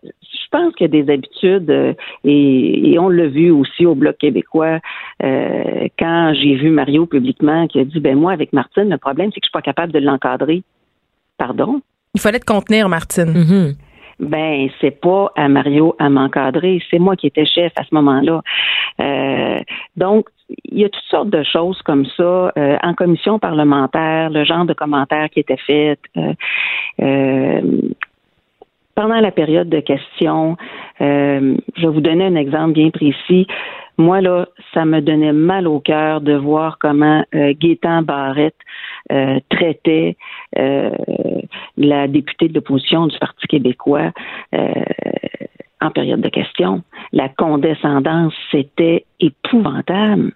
[0.48, 3.96] je pense qu'il y a des habitudes, euh, et, et on l'a vu aussi au
[3.96, 4.80] Bloc québécois,
[5.24, 9.30] euh, quand j'ai vu Mario publiquement qui a dit, ben moi, avec Martine, le problème,
[9.34, 10.64] c'est que je suis pas capable de l'encadrer.
[11.38, 11.82] Pardon?
[12.16, 13.34] Il fallait te contenir, Martine.
[13.34, 13.76] Mhm.
[14.20, 18.42] Ben, c'est pas à Mario à m'encadrer, c'est moi qui étais chef à ce moment-là.
[19.00, 19.60] Euh,
[19.96, 20.30] donc,
[20.64, 24.66] il y a toutes sortes de choses comme ça euh, en commission parlementaire, le genre
[24.66, 26.00] de commentaires qui étaient faits.
[26.16, 26.34] euh,
[27.02, 27.62] euh,
[28.98, 30.58] pendant la période de questions,
[31.02, 33.46] euh, je vais vous donner un exemple bien précis.
[34.00, 38.56] Moi, là, ça me donnait mal au cœur de voir comment euh, Gaétan Barrette
[39.12, 40.18] euh, traitait
[40.58, 40.90] euh,
[41.78, 44.12] la députée de l'opposition du Parti québécois
[44.56, 44.74] euh,
[45.80, 46.82] en période de questions.
[47.14, 50.32] La condescendance, c'était épouvantable.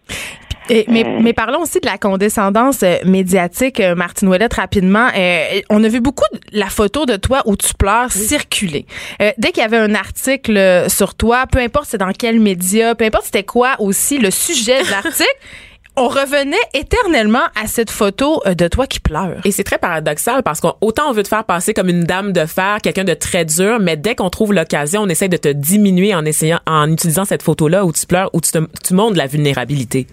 [0.69, 5.07] Et- mais, Euh, mais parlons aussi de la condescendance euh, médiatique, euh, Martine Ouellette, rapidement.
[5.17, 8.85] Euh, on a vu beaucoup de la photo de toi où tu pleures circuler.
[9.21, 12.39] Euh, dès qu'il y avait un article euh, sur toi, peu importe c'est dans quel
[12.39, 15.23] média, peu importe c'était quoi aussi le sujet de l'article,
[15.97, 19.41] on revenait éternellement à cette photo euh, de toi qui pleure.
[19.43, 22.45] Et c'est très paradoxal parce qu'autant on veut te faire passer comme une dame de
[22.45, 26.15] fer, quelqu'un de très dur, mais dès qu'on trouve l'occasion, on essaie de te diminuer
[26.15, 29.27] en essayant, en utilisant cette photo-là où tu pleures, où tu, te, tu montres la
[29.27, 30.07] vulnérabilité.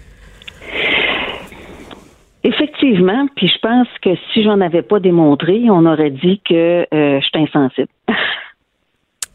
[2.48, 7.20] Effectivement, puis je pense que si j'en avais pas démontré, on aurait dit que euh,
[7.20, 7.88] je suis insensible.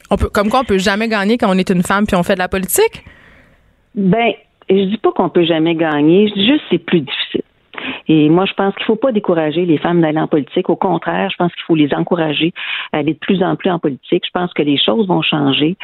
[0.09, 2.21] On peut, comme quoi on peut jamais gagner quand on est une femme puis on
[2.21, 3.03] fait de la politique?
[3.95, 4.33] Ben,
[4.69, 7.41] je dis pas qu'on peut jamais gagner, je dis juste c'est plus difficile.
[8.07, 10.69] Et moi, je pense qu'il faut pas décourager les femmes d'aller en politique.
[10.69, 12.53] Au contraire, je pense qu'il faut les encourager
[12.91, 14.23] à aller de plus en plus en politique.
[14.25, 15.77] Je pense que les choses vont changer.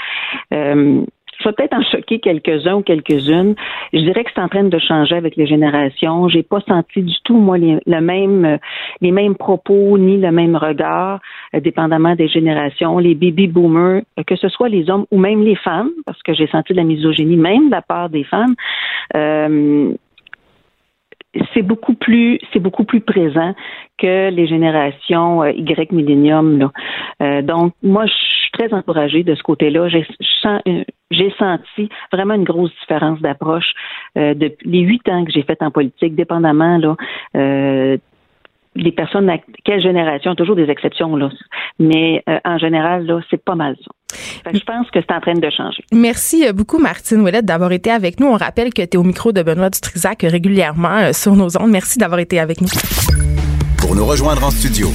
[0.54, 1.04] Euh,
[1.40, 3.56] je vais peut-être en choquer quelques-uns ou quelques-unes.
[3.94, 6.28] Je dirais que c'est en train de changer avec les générations.
[6.28, 8.58] J'ai pas senti du tout, moi, les, le même, euh,
[9.02, 11.20] les mêmes propos ni le même regard,
[11.56, 12.98] euh, dépendamment des générations.
[13.00, 16.34] Les baby boomers, euh, que ce soit les hommes ou même les femmes, parce que
[16.34, 18.56] j'ai senti de la misogynie même de la part des femmes.
[21.54, 23.54] C'est beaucoup plus c'est beaucoup plus présent
[23.98, 26.72] que les générations euh, Y millénium là.
[27.22, 29.88] Euh, donc moi je suis très encouragée de ce côté-là.
[30.46, 33.74] Euh, j'ai senti vraiment une grosse différence d'approche
[34.18, 36.96] euh, depuis les huit ans que j'ai fait en politique, dépendamment là.
[37.36, 37.98] euh,
[38.80, 41.30] les personnes à quelle génération, toujours des exceptions là,
[41.80, 43.92] mais euh, en général là, c'est pas mal ça.
[44.44, 45.84] Fait que je pense que c'est en train de changer.
[45.92, 48.28] Merci euh, beaucoup, Martine Ouellette, d'avoir été avec nous.
[48.28, 51.72] On rappelle que tu es au micro de Benoît Dutrisac régulièrement euh, sur nos ondes.
[51.72, 52.70] Merci d'avoir été avec nous.
[53.78, 54.88] Pour nous rejoindre en studio,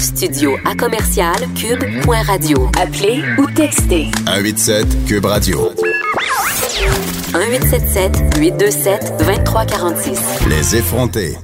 [0.00, 2.68] Studio à commercial cube.radio.
[2.80, 5.70] Appelez ou textez 187 Cube Radio.
[7.34, 10.48] 1877 827 2346.
[10.48, 11.36] Les effrontés.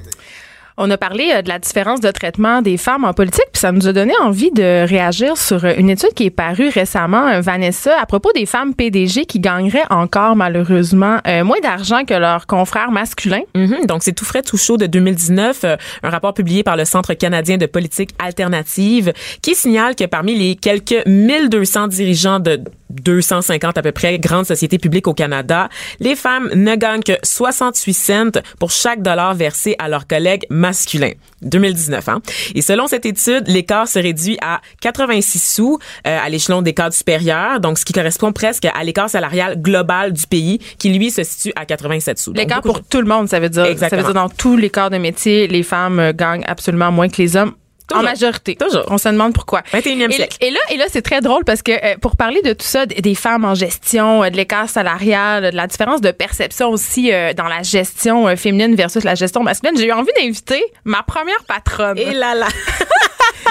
[0.76, 3.72] On a parlé euh, de la différence de traitement des femmes en politique, puis ça
[3.72, 7.40] nous a donné envie de réagir sur euh, une étude qui est parue récemment, euh,
[7.40, 12.90] Vanessa, à propos des femmes PDG qui gagneraient encore malheureusement moins d'argent que leurs confrères
[12.90, 13.42] masculins.
[13.54, 13.86] Mhm.
[13.86, 17.14] Donc, c'est tout frais, tout chaud de 2019, euh, un rapport publié par le Centre
[17.14, 22.60] canadien de politique alternative qui signale que parmi les quelques 1200 dirigeants de
[22.92, 25.68] 250 à peu près grandes sociétés publiques au Canada,
[26.00, 31.12] les femmes ne gagnent que 68 cents pour chaque dollar versé à leurs collègues masculins.
[31.42, 32.22] 2019, hein?
[32.54, 36.94] Et selon cette étude, l'écart se réduit à 86 sous euh, à l'échelon des cadres
[36.94, 41.24] supérieurs, donc ce qui correspond presque à l'écart salarial global du pays, qui lui se
[41.24, 42.32] situe à 87 sous.
[42.32, 43.64] L'écart pour tout le monde, ça veut dire.
[43.64, 44.02] Exactement.
[44.02, 47.08] Ça veut dire dans tous les corps de métier, les femmes euh, gagnent absolument moins
[47.08, 47.52] que les hommes.
[47.90, 48.10] En Toujours.
[48.10, 48.56] majorité.
[48.56, 48.84] Toujours.
[48.88, 49.62] On se demande pourquoi.
[49.72, 50.36] 21e Et, siècle.
[50.40, 52.86] et là, et là, c'est très drôle parce que euh, pour parler de tout ça,
[52.86, 57.32] des femmes en gestion, euh, de l'écart salarial, de la différence de perception aussi euh,
[57.34, 61.42] dans la gestion euh, féminine versus la gestion masculine, j'ai eu envie d'inviter ma première
[61.46, 61.98] patronne.
[61.98, 62.46] Et là là.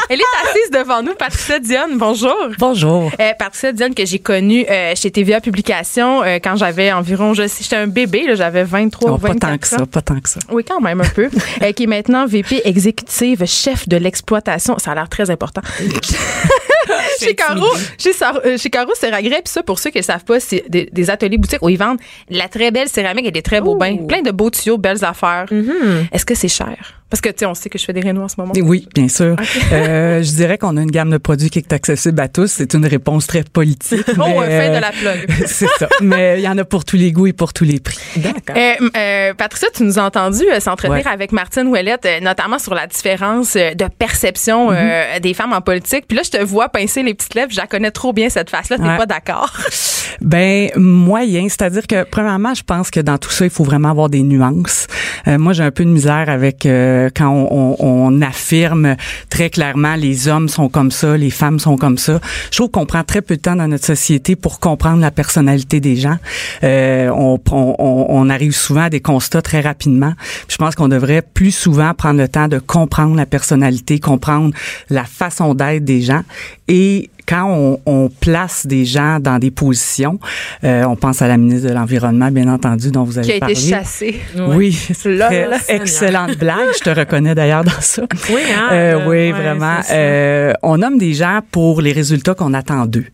[0.10, 1.98] Elle est assise devant nous, Patricia Dionne.
[1.98, 2.36] Bonjour.
[2.60, 3.12] Bonjour.
[3.20, 7.48] Euh, Patricia Dionne que j'ai connue euh, chez TVA Publications euh, quand j'avais environ, je
[7.48, 9.78] sais, j'étais un bébé, là, j'avais 23 Oh, ou pas 24 tant que ans.
[9.80, 10.40] ça, pas tant que ça.
[10.50, 11.30] Oui, quand même un peu.
[11.64, 14.78] Euh, qui est maintenant VP exécutive, chef de l'exploitation.
[14.78, 15.62] Ça a l'air très important.
[17.20, 17.66] chez Caro,
[17.98, 21.38] chez, euh, Caro puis ça, pour ceux qui ne savent pas, c'est des, des ateliers
[21.38, 22.00] boutiques où ils vendent
[22.30, 23.98] de la très belle céramique et des très beaux bains.
[24.08, 25.46] Plein de beaux tuyaux, belles affaires.
[26.12, 26.78] Est-ce que c'est cher?
[27.12, 28.54] Parce que, tu sais, on sait que je fais des rénaux en ce moment.
[28.56, 29.36] Oui, bien sûr.
[29.74, 32.48] Euh, je dirais qu'on a une gamme de produits qui est accessible à tous.
[32.48, 34.06] C'est une réponse très politique.
[34.18, 35.32] Oh, mais, euh, fin de euh, la plug.
[35.48, 35.90] C'est ça.
[36.00, 37.98] Mais il y en a pour tous les goûts et pour tous les prix.
[38.18, 38.56] D'accord.
[38.56, 41.12] Euh, euh, Patricia, tu nous as entendu euh, s'entretenir Ouais.
[41.12, 45.62] avec Martine Ouellette, euh, notamment sur la différence euh, de perception euh, des femmes en
[45.62, 46.06] politique.
[46.08, 47.52] Puis là, je te vois pincer les petites lèvres.
[47.52, 48.78] Je la connais trop bien, cette face-là.
[48.78, 48.98] T'es Ouais.
[48.98, 49.52] pas d'accord?
[50.20, 54.10] Ben moyen, c'est-à-dire que premièrement, je pense que dans tout ça, il faut vraiment avoir
[54.10, 54.86] des nuances.
[55.28, 58.96] Euh, moi, j'ai un peu de misère avec euh, quand on, on- on affirme
[59.30, 62.20] très clairement les hommes sont comme ça, les femmes sont comme ça.
[62.52, 65.80] Je trouve qu'on prend très peu de temps dans notre société pour comprendre la personnalité
[65.80, 66.18] des gens.
[66.64, 70.14] Euh, on, on, on- on arrive souvent à des constats très rapidement.
[70.50, 74.54] Je pense qu'on devrait plus souvent prendre le temps de comprendre la personnalité, comprendre
[74.90, 76.22] la façon d'être des gens
[76.72, 80.20] et quand on, on place des gens dans des positions,
[80.64, 83.40] euh, on pense à la ministre de l'Environnement, bien entendu, dont vous avez Qui a
[83.40, 83.54] parlé.
[83.54, 84.20] été chassée.
[84.38, 86.70] Oui, c'est Là, très excellente blague.
[86.78, 88.04] Je te reconnais d'ailleurs dans ça.
[88.30, 89.80] Oui, hein, Euh, oui, ouais, vraiment.
[89.92, 93.06] Euh, on nomme des gens pour les résultats qu'on attend d'eux.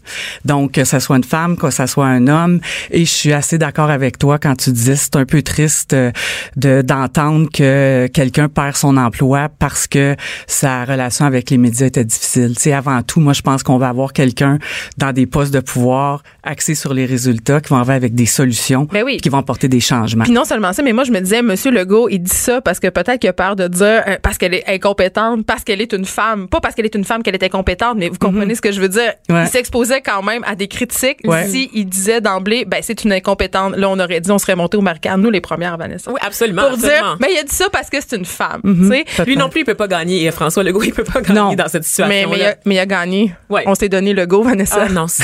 [0.46, 2.60] Donc, que ça soit une femme, que ça soit un homme.
[2.92, 6.12] Et je suis assez d'accord avec toi quand tu disais c'est un peu triste euh,
[6.56, 10.16] de d'entendre que quelqu'un perd son emploi parce que
[10.46, 12.54] sa relation avec les médias était difficile.
[12.56, 14.60] Tu sais, avant tout, moi, je pense qu'on va avoir quelqu'un
[14.98, 18.88] dans des postes de pouvoir axé sur les résultats qui vont arriver avec des solutions,
[18.92, 19.18] Ben oui.
[19.18, 20.24] qui vont apporter des changements.
[20.24, 22.80] Puis non seulement ça, mais moi, je me disais, Monsieur Legault, il dit ça parce
[22.80, 25.94] que peut-être qu'il a peur de dire, euh, parce qu'elle est incompétente, parce qu'elle est
[25.94, 26.48] une femme.
[26.48, 28.80] Pas parce qu'elle est une femme qu'elle est incompétente, mais vous comprenez ce que je
[28.80, 29.14] veux dire.
[29.30, 29.36] Mhm.
[29.36, 29.44] Ouais.
[29.46, 31.20] Il s'exposait quand même à des critiques.
[31.26, 31.48] Ouais.
[31.48, 34.78] Si il disait d'emblée, ben, c'est une incompétente, là, on aurait dit, on serait monté
[34.78, 36.12] au marquage, nous, les premières, Vanessa.
[36.12, 36.64] Oui, absolument.
[36.64, 36.98] Pour absolument.
[37.00, 38.62] dire, ben, il a dit ça parce que c'est une femme.
[38.64, 38.94] Mhm.
[39.26, 40.26] Lui non plus, il peut pas gagner.
[40.26, 41.54] Et François Legault, il peut pas gagner Non.
[41.54, 42.08] dans cette situation.
[42.08, 43.34] Mais, mais, il a, mais il a gagné.
[43.50, 43.64] Ouais.
[43.66, 44.86] On s'est donné le go, Vanessa.
[44.88, 45.24] Ah non, c'est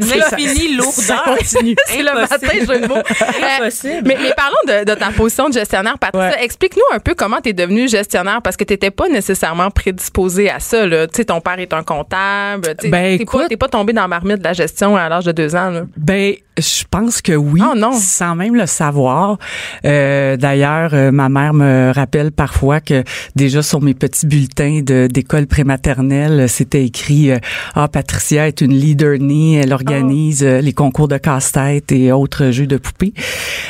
[0.00, 1.36] l'infini lourdeur.
[1.44, 1.62] C'est
[2.02, 2.36] le matin,
[2.82, 2.94] de mots.
[2.96, 4.02] Euh, Impossible.
[4.06, 6.30] mais, mais parlons de, de ta position de gestionnaire, Patricia.
[6.30, 6.44] Ouais.
[6.44, 10.50] Explique-nous un peu comment tu es devenue gestionnaire parce que tu n'étais pas nécessairement prédisposée
[10.50, 10.86] à ça.
[10.88, 12.74] Tu sais, ton père est un comptable.
[12.78, 15.32] Tu sais, Ben, pas, pas tombé dans la marmite de la gestion à l'âge de
[15.32, 15.70] deux ans.
[15.70, 15.82] Là.
[15.96, 17.92] Ben, je pense que oui, Oh non.
[17.92, 19.38] sans même le savoir.
[19.84, 23.02] Euh, D'ailleurs, euh, ma mère me rappelle parfois que
[23.34, 27.30] déjà sur mes petits bulletins d'école prématernelle, c'était écrit
[27.74, 32.50] ah Patricia est une leader née, elle organise euh, les concours de casse-tête et autres
[32.50, 33.14] jeux de poupées.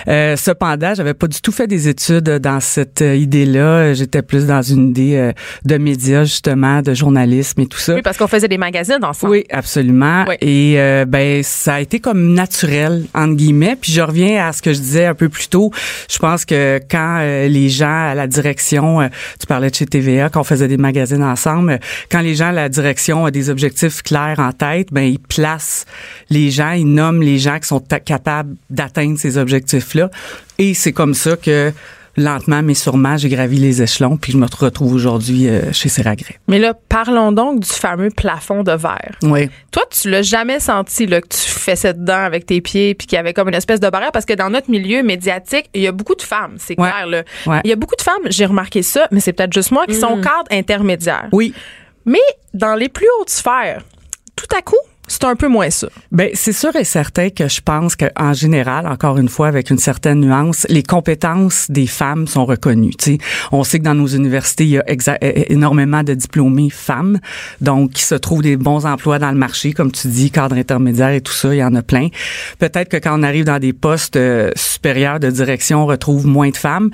[0.09, 3.95] Euh, cependant, j'avais pas du tout fait des études dans cette euh, idée-là.
[3.95, 5.33] J'étais plus dans une idée euh,
[5.65, 7.95] de médias justement, de journalisme et tout ça.
[7.95, 9.33] Oui, parce qu'on faisait des magazines ensemble.
[9.33, 10.25] Oui, absolument.
[10.29, 10.35] Oui.
[10.41, 13.77] Et euh, ben ça a été comme naturel entre guillemets.
[13.81, 15.71] Puis je reviens à ce que je disais un peu plus tôt.
[16.11, 19.87] Je pense que quand euh, les gens à la direction, euh, tu parlais de chez
[19.87, 21.79] TVA, qu'on faisait des magazines ensemble, euh,
[22.11, 25.87] quand les gens à la direction des objectifs clairs en tête, ben ils placent
[26.29, 30.11] les gens, ils nomment les gens qui sont capables d'atteindre ces objectifs-là.
[30.59, 31.73] Et c'est comme ça que
[32.17, 36.37] lentement mais sûrement j'ai gravi les échelons puis je me retrouve aujourd'hui euh, chez Seragret.
[36.47, 39.17] Mais là, parlons donc du fameux plafond de verre.
[39.23, 39.51] Oui.
[39.73, 43.17] Toi, tu l'as jamais senti là, que tu fessais dedans avec tes pieds puis qu'il
[43.17, 44.13] y avait comme une espèce de barrière?
[44.13, 46.89] Parce que dans notre milieu médiatique, il y a beaucoup de femmes, c'est Ouais.
[46.89, 47.07] clair.
[47.09, 47.23] Là.
[47.47, 47.61] Ouais.
[47.65, 49.95] Il y a beaucoup de femmes, j'ai remarqué ça, mais c'est peut-être juste moi, qui
[49.97, 51.29] sont cadres intermédiaires.
[51.33, 51.53] Oui.
[52.05, 52.19] Mais
[52.53, 53.83] dans les plus hautes sphères,
[54.37, 55.89] tout à coup, c'est un peu moins ça.
[56.13, 59.79] Ben c'est sûr et certain que je pense qu'en général, encore une fois, avec une
[59.79, 62.95] certaine nuance, les compétences des femmes sont reconnues.
[62.95, 63.19] Tu sais,
[63.53, 64.85] on sait que dans nos universités, il y a
[65.51, 67.21] énormément de diplômés femmes,
[67.61, 71.11] donc qui se trouvent des bons emplois dans le marché, comme tu dis, cadre intermédiaire
[71.11, 72.09] et tout ça, il y en a plein.
[72.59, 76.49] Peut-être que quand on arrive dans des postes euh, supérieurs de direction, on retrouve moins
[76.49, 76.91] de femmes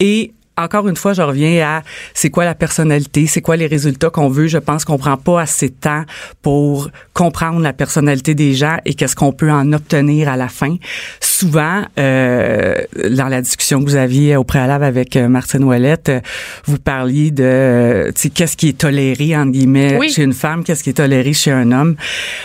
[0.00, 1.82] et encore une fois, je reviens à
[2.14, 4.46] c'est quoi la personnalité, c'est quoi les résultats qu'on veut.
[4.46, 6.04] Je pense qu'on prend pas assez de temps
[6.42, 10.76] pour comprendre la personnalité des gens et qu'est-ce qu'on peut en obtenir à la fin.
[11.20, 12.76] Souvent, euh,
[13.10, 16.20] dans la discussion que vous aviez au préalable avec euh, Martine Ouellette, euh,
[16.66, 20.10] vous parliez de qu'est-ce qui est toléré entre guillemets Oui.
[20.10, 21.96] chez une femme, qu'est-ce qui est toléré chez un homme.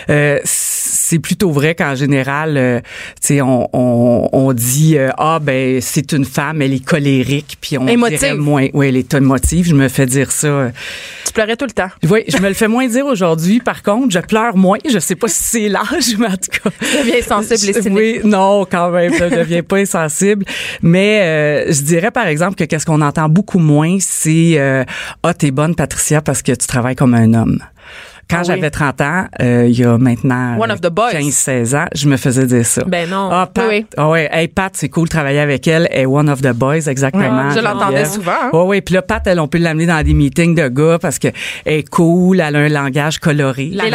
[0.09, 0.39] Euh,
[0.87, 2.79] c'est plutôt vrai qu'en général, euh,
[3.21, 7.57] tu sais, on, on, on dit euh, ah ben c'est une femme, elle est colérique,
[7.61, 8.19] puis on Émotive.
[8.19, 9.67] dirait moins, oui, elle est émotive.
[9.67, 10.47] Je me fais dire ça.
[10.47, 10.69] euh,
[11.25, 11.89] Tu pleurais tout le temps.
[12.09, 13.59] Oui, je me le fais moins dire aujourd'hui.
[13.59, 14.77] Par contre, je pleure moins.
[14.89, 16.69] Je sais pas si c'est l'âge, mais en tout cas.
[16.79, 17.97] Tu deviens sensible et cynique.
[17.97, 20.45] Oui, non, quand même, je deviens pas insensible.
[20.81, 24.83] Mais euh, je dirais par exemple que qu'est-ce qu'on entend beaucoup moins, c'est euh,
[25.23, 27.59] ah t'es bonne Patricia parce que tu travailles comme un homme.
[28.29, 28.45] Quand Ah oui.
[28.47, 31.11] j'avais 30 ans, euh, il y a maintenant One of the boys.
[31.13, 32.83] 15-16 ans, je me faisais dire ça.
[32.85, 33.29] Ben non.
[33.31, 33.85] Ah, Pat, Oui, oui.
[33.95, 35.87] ah ouais, hey, Pat, c'est cool de travailler avec elle.
[35.91, 37.47] Elle est one of the boys, exactement.
[37.47, 38.07] Ouais, je l'entendais Geneviève.
[38.11, 38.49] souvent, hein.
[38.51, 38.81] Ouais, ouais.
[38.81, 41.29] Puis là, Pat, elle, on peut l'amener dans des meetings de gars parce que
[41.65, 43.65] elle est cool, elle a un langage coloré.
[43.65, 43.91] L'épaule.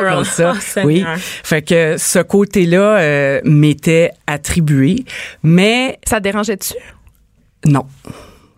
[0.00, 0.14] girl.
[0.14, 0.54] Comme ça.
[0.78, 1.04] Oh, oui.
[1.18, 5.04] Fait que ce côté-là euh, m'était attribué,
[5.42, 6.74] mais Ça dérangeait-tu?
[7.66, 7.84] non.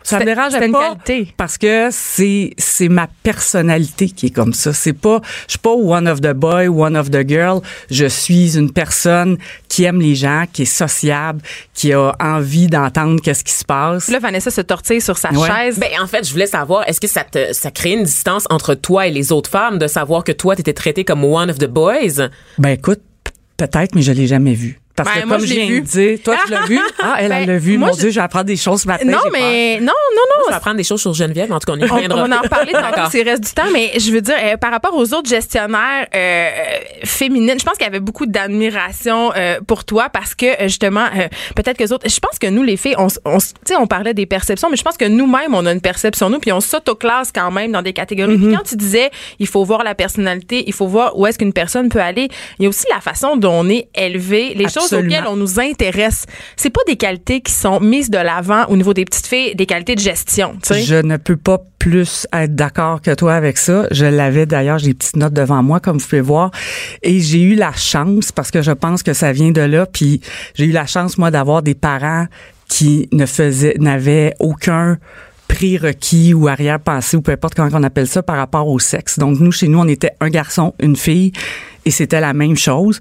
[0.09, 1.33] Ça me dérange une pas qualité.
[1.37, 4.73] parce que c'est c'est ma personnalité qui est comme ça.
[4.73, 7.61] C'est pas je suis pas one of the boy, one of the girl.
[7.91, 11.41] Je suis une personne qui aime les gens, qui est sociable,
[11.75, 14.09] qui a envie d'entendre qu'est-ce qui se passe.
[14.09, 15.49] Là, Vanessa se tortille sur sa Ouais.
[15.49, 15.79] chaise.
[15.79, 18.75] Ben, en fait, je voulais savoir, est-ce que ça te, ça crée une distance entre
[18.75, 21.67] toi et les autres femmes de savoir que toi, t'étais traitée comme one of the
[21.69, 22.29] boys?
[22.59, 23.01] Ben écoute,
[23.57, 24.81] peut-être, mais je l'ai jamais vu.
[25.05, 25.81] Parce Ben, que moi, comme je je l'ai viens vu.
[25.83, 26.79] de dire, toi tu l'as vu?
[27.01, 27.79] Ah, elle Ben, elle l'a vu.
[27.79, 29.05] moi, Mon je- Dieu, j'apprends des choses ce matin.
[29.07, 29.93] non, mais non, non,
[30.37, 30.49] Je non.
[30.51, 32.25] vais apprendre des choses sur Geneviève, en tout cas, on y On, reviendra.
[32.25, 34.71] on va en reparler tantôt s'il reste du temps, mais je veux dire, euh, par
[34.71, 36.49] rapport aux autres gestionnaires euh,
[37.05, 41.07] féminines, je pense qu'il y avait beaucoup d'admiration euh, pour toi parce que euh, justement,
[41.17, 43.73] euh, peut-être que les autres, je pense que nous les filles, on, on, s- tu
[43.73, 46.39] sais, on parlait des perceptions, mais je pense que nous-mêmes, on a une perception nous,
[46.39, 48.37] puis on s'autoclasse quand même dans des catégories.
[48.39, 51.53] Puis quand tu disais, il faut voir la personnalité, il faut voir où est-ce qu'une
[51.53, 54.88] personne peut aller, il y a aussi la façon dont on est élevé, les choses
[54.95, 55.17] Absolument.
[55.17, 56.27] auxquelles on nous intéresse.
[56.57, 59.67] C'est pas des qualités qui sont mises de l'avant au niveau des petites filles, des
[59.67, 60.57] qualités de gestion.
[60.63, 60.83] tu sais.
[60.83, 63.87] Je ne peux pas plus être d'accord que toi avec ça.
[63.91, 66.51] Je l'avais d'ailleurs, j'ai des petites notes devant moi, comme vous pouvez voir.
[67.03, 70.21] Et j'ai eu la chance, parce que je pense que ça vient de là, puis
[70.55, 72.27] j'ai eu la chance, moi, d'avoir des parents
[72.69, 74.99] qui ne faisaient, n'avaient aucun
[75.49, 79.19] prérequis ou arrière-pensée ou peu importe comment on appelle ça par rapport au sexe.
[79.19, 81.33] Donc nous chez nous on était un garçon, une fille
[81.89, 83.01] et c'était la même chose.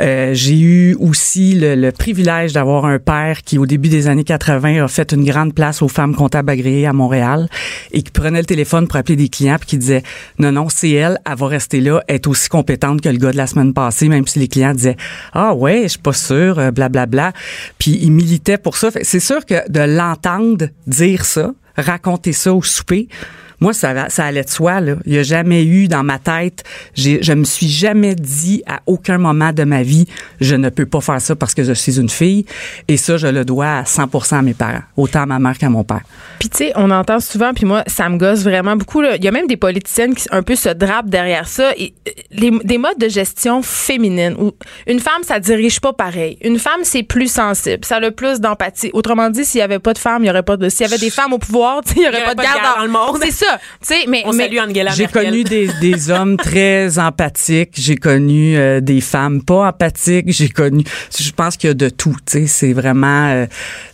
[0.00, 4.24] Euh, j'ai eu aussi le, le privilège d'avoir un père qui au début des années
[4.24, 7.48] 80 a fait une grande place aux femmes comptables agréées à Montréal
[7.92, 10.02] et qui prenait le téléphone pour appeler des clients puis qui disait
[10.40, 13.30] non non c'est elle, elle va rester là, elle est aussi compétente que le gars
[13.30, 14.96] de la semaine passée même si les clients disaient
[15.32, 17.40] ah ouais je suis pas sûr euh, blablabla bla, bla.
[17.78, 18.90] puis il militait pour ça.
[19.02, 23.08] C'est sûr que de l'entendre dire ça raconter ça au souper.
[23.60, 24.80] Moi, ça, allait de soi.
[24.80, 24.96] Là.
[25.06, 26.64] Il n'y a jamais eu dans ma tête,
[26.94, 30.06] je me suis jamais dit à aucun moment de ma vie,
[30.40, 32.46] je ne peux pas faire ça parce que je suis une fille.
[32.88, 35.70] Et ça, je le dois à 100% à mes parents, autant à ma mère qu'à
[35.70, 36.02] mon père.
[36.38, 39.00] Puis tu sais, on entend souvent, puis moi, ça me gosse vraiment beaucoup.
[39.00, 39.16] là.
[39.16, 41.72] Il y a même des politiciennes qui un peu se drapent derrière ça.
[41.76, 44.52] Et, euh, les, des modes de gestion féminine où
[44.86, 46.38] une femme, ça dirige pas pareil.
[46.42, 48.90] Une femme, c'est plus sensible, ça a le plus d'empathie.
[48.92, 50.68] Autrement dit, s'il y avait pas de femmes, il y aurait pas de.
[50.68, 52.76] S'il y avait des femmes au pouvoir, tu sais, il y aurait pas de garde
[52.76, 53.18] dans le monde.
[53.22, 53.45] C'est ça.
[53.48, 53.94] Ça.
[54.08, 57.72] Mais On mais- salue Angela J'ai connu des, des hommes très empathiques.
[57.74, 60.26] J'ai connu euh, des femmes pas empathiques.
[60.32, 60.84] J'ai connu.
[61.18, 62.16] Je pense qu'il y a de tout.
[62.26, 63.46] Tu sais, c'est vraiment euh,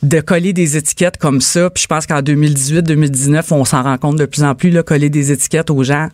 [0.03, 1.71] de coller des étiquettes comme ça.
[1.71, 4.71] Puis je pense qu'en 2018-2019, on s'en rend compte de plus en plus.
[4.71, 6.09] Là, coller des étiquettes aux gens,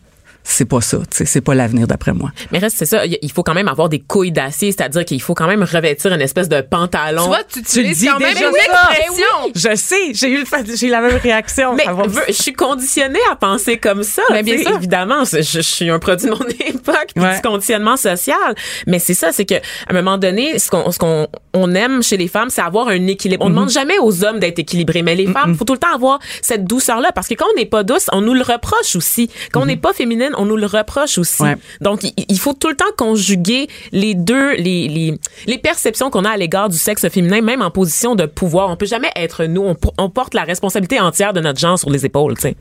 [0.44, 0.98] c'est pas ça.
[1.10, 2.30] Tu sais, c'est pas l'avenir d'après moi.
[2.52, 3.02] Mais reste, c'est ça.
[3.04, 6.20] Il faut quand même avoir des couilles d'acier, c'est-à-dire qu'il faut quand même revêtir une
[6.22, 7.22] espèce de pantalon.
[7.24, 9.52] tu vois, tu Tu dis quand même une expression.
[9.54, 11.74] Je sais, j'ai eu j'ai la même réaction.
[11.74, 11.84] Mais
[12.28, 14.22] je suis conditionnée à penser comme ça.
[14.32, 14.74] Mais bien sûr.
[14.76, 17.34] Évidemment, je, je suis un produit de mon époque, puis Ouais.
[17.36, 18.54] du conditionnement social.
[18.86, 19.58] Mais c'est ça, c'est que à
[19.90, 23.06] un moment donné, ce qu'on ce qu'on on aime chez les femmes, c'est avoir un
[23.06, 23.44] équilibre.
[23.44, 23.50] Mhm.
[23.50, 26.18] On demande jamais aux hommes d'être équilibrés, mais les femmes, faut tout le temps avoir
[26.42, 29.30] cette douceur-là, parce que quand on n'est pas douce, on nous le reproche aussi.
[29.52, 31.42] Quand on n'est pas féminine, on nous le reproche aussi.
[31.42, 31.56] Ouais.
[31.80, 36.30] Donc, il, faut tout le temps conjuguer les deux, les, les, les perceptions qu'on a
[36.30, 38.70] à l'égard du sexe féminin, même en position de pouvoir.
[38.70, 39.62] On peut jamais être nous.
[39.62, 42.56] On, on porte la responsabilité entière de notre genre sur les épaules, tu sais.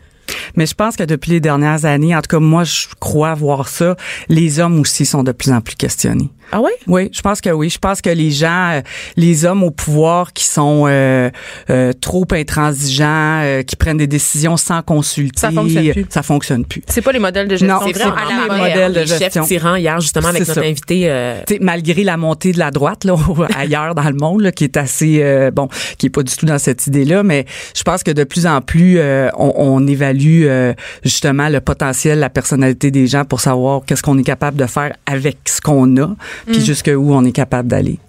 [0.56, 3.68] Mais je pense que depuis les dernières années, en tout cas, moi, je crois voir
[3.68, 3.96] ça.
[4.30, 6.30] Les hommes aussi sont de plus en plus questionnés.
[6.52, 6.72] Ah ouais?
[6.88, 7.70] Oui, je pense que oui.
[7.70, 8.82] Je pense que les gens, euh,
[9.18, 11.30] les hommes au pouvoir qui sont euh,
[11.70, 16.06] euh, trop intransigeants, euh, qui prennent des décisions sans consulter, Ça fonctionne plus.
[16.10, 16.82] Ça fonctionne plus.
[16.88, 17.68] C'est pas les modèles de gestion.
[17.80, 19.44] Non, C'est vraiment à vraiment la les modèles de les chefs gestion.
[19.46, 20.62] tyrans hier, justement, avec notre ça.
[20.62, 21.10] invité.
[21.10, 23.16] euh, malgré la montée de la droite là
[23.58, 25.68] ailleurs dans le monde là, qui est assez euh, bon
[25.98, 27.46] qui est pas du tout dans cette idée là mais
[27.76, 30.74] je pense que de plus en plus euh, on, on évalue euh,
[31.04, 34.94] justement le potentiel la personnalité des gens pour savoir qu'est-ce qu'on est capable de faire
[35.06, 36.10] avec ce qu'on a
[36.46, 38.00] puis jusqu'où on est capable d'aller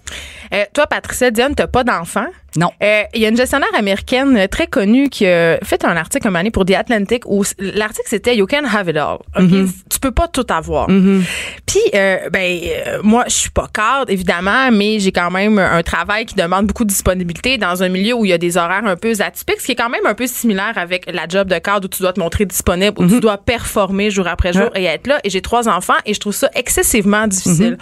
[0.53, 2.25] Euh, toi, Patricia Diane, t'as pas d'enfant?
[2.55, 6.27] non Euh, Il y a une gestionnaire américaine très connue qui a fait un article
[6.27, 9.19] un donné pour The Atlantic où l'article c'était You can have it all.
[9.35, 9.43] OK?
[9.43, 9.71] Mm-hmm.
[9.89, 10.87] Tu peux pas tout avoir.
[10.87, 15.83] Puis euh, ben euh, moi je suis pas cadre évidemment, mais j'ai quand même un
[15.83, 18.85] travail qui demande beaucoup de disponibilité dans un milieu où il y a des horaires
[18.85, 21.57] un peu atypiques, ce qui est quand même un peu similaire avec la job de
[21.59, 24.85] cadre où tu dois te montrer disponible, où tu dois performer jour après jour et
[24.85, 25.19] être là.
[25.23, 27.77] Et j'ai trois enfants et je trouve ça excessivement difficile.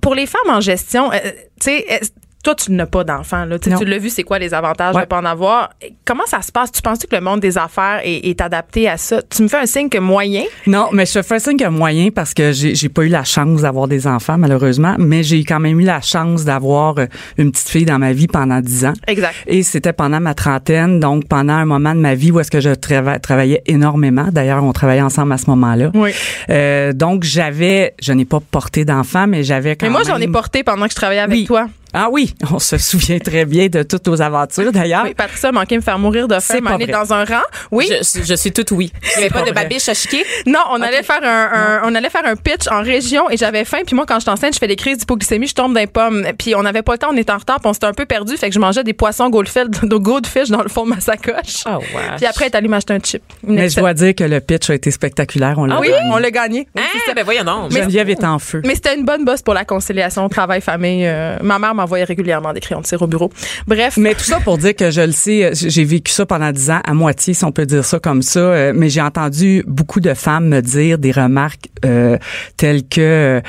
[0.00, 1.18] Pour les femmes en gestion, euh,
[1.60, 2.00] tu sais.
[2.42, 3.44] Toi, tu n'as pas d'enfant.
[3.44, 3.58] Là.
[3.58, 5.02] Tu sais, tu l'as vu, c'est quoi les avantages Ouais.
[5.02, 5.70] de pas en avoir?
[6.04, 6.72] Comment ça se passe?
[6.72, 9.20] Tu penses que le monde des affaires est, est adapté à ça?
[9.22, 10.42] Tu me fais un signe que moyen?
[10.66, 13.02] Non, mais je te fais signe qu'il y a moyen parce que j'ai j'ai pas
[13.04, 16.98] eu la chance d'avoir des enfants malheureusement, mais j'ai quand même eu la chance d'avoir
[16.98, 17.06] euh,
[17.38, 18.92] une petite fille dans ma vie pendant dix ans.
[19.06, 19.34] Exact.
[19.46, 22.60] Et c'était pendant ma trentaine, donc pendant un moment de ma vie où est-ce que
[22.60, 24.26] je trava- travaillais énormément.
[24.32, 25.90] D'ailleurs, on travaillait ensemble à ce moment-là.
[25.94, 26.10] Oui.
[26.50, 30.20] Euh, donc j'avais, je n'ai pas porté d'enfant, mais j'avais quand Mais moi, j'en ai
[30.20, 31.44] même- porté pendant que je travaillais avec Oui.
[31.44, 31.66] toi.
[31.94, 35.02] Ah oui, on se souvient très bien de toutes nos aventures d'ailleurs.
[35.04, 36.86] Oui, Patricia a manqué de me faire mourir de faim, vrai.
[36.86, 37.42] dans un rang.
[37.70, 37.88] Oui.
[37.90, 38.92] Je, je suis toute oui.
[39.02, 40.24] Il n'y avait pas de pas babiche à chiquer?
[40.46, 43.64] Non, on allait faire un, un- on allait faire un pitch en région et j'avais
[43.64, 43.78] faim.
[43.86, 46.26] Puis moi, quand je enceinte, je fais des crises d'hypoglycémie, je tombe d'un pomme.
[46.38, 48.06] Puis on n'avait pas le temps, on était en retard, puis on s'était un peu
[48.06, 51.64] perdu, fait que je mangeais des poissons goldfish, dans le fond de ma sacoche.
[51.66, 52.16] Oh, ouais.
[52.16, 53.22] Puis après, elle est allée m'acheter un chip.
[53.46, 55.54] Une Mais je dois dire que le pitch a été spectaculaire.
[55.58, 56.10] On l'a Ah oui, gagné.
[56.12, 56.68] on l'a gagné.
[56.76, 56.82] Hein?
[57.06, 57.70] C'est- ben voyons donc.
[57.72, 58.62] Geneviève est en feu.
[58.64, 61.06] Mais c'était une bonne bosse pour la conciliation travail-famille.
[61.06, 63.30] Euh, ma mère m'envoyait régulièrement des crayons de au bureau.
[63.66, 63.96] Bref.
[63.96, 66.70] Mais tout ça pour dire que je le sais, euh, j'ai vécu ça pendant dix
[66.70, 68.40] ans, à moitié, si on peut dire ça comme ça.
[68.40, 72.18] euh, Mais j'ai entendu beaucoup de femmes me dire des remarques euh,
[72.56, 73.40] telles que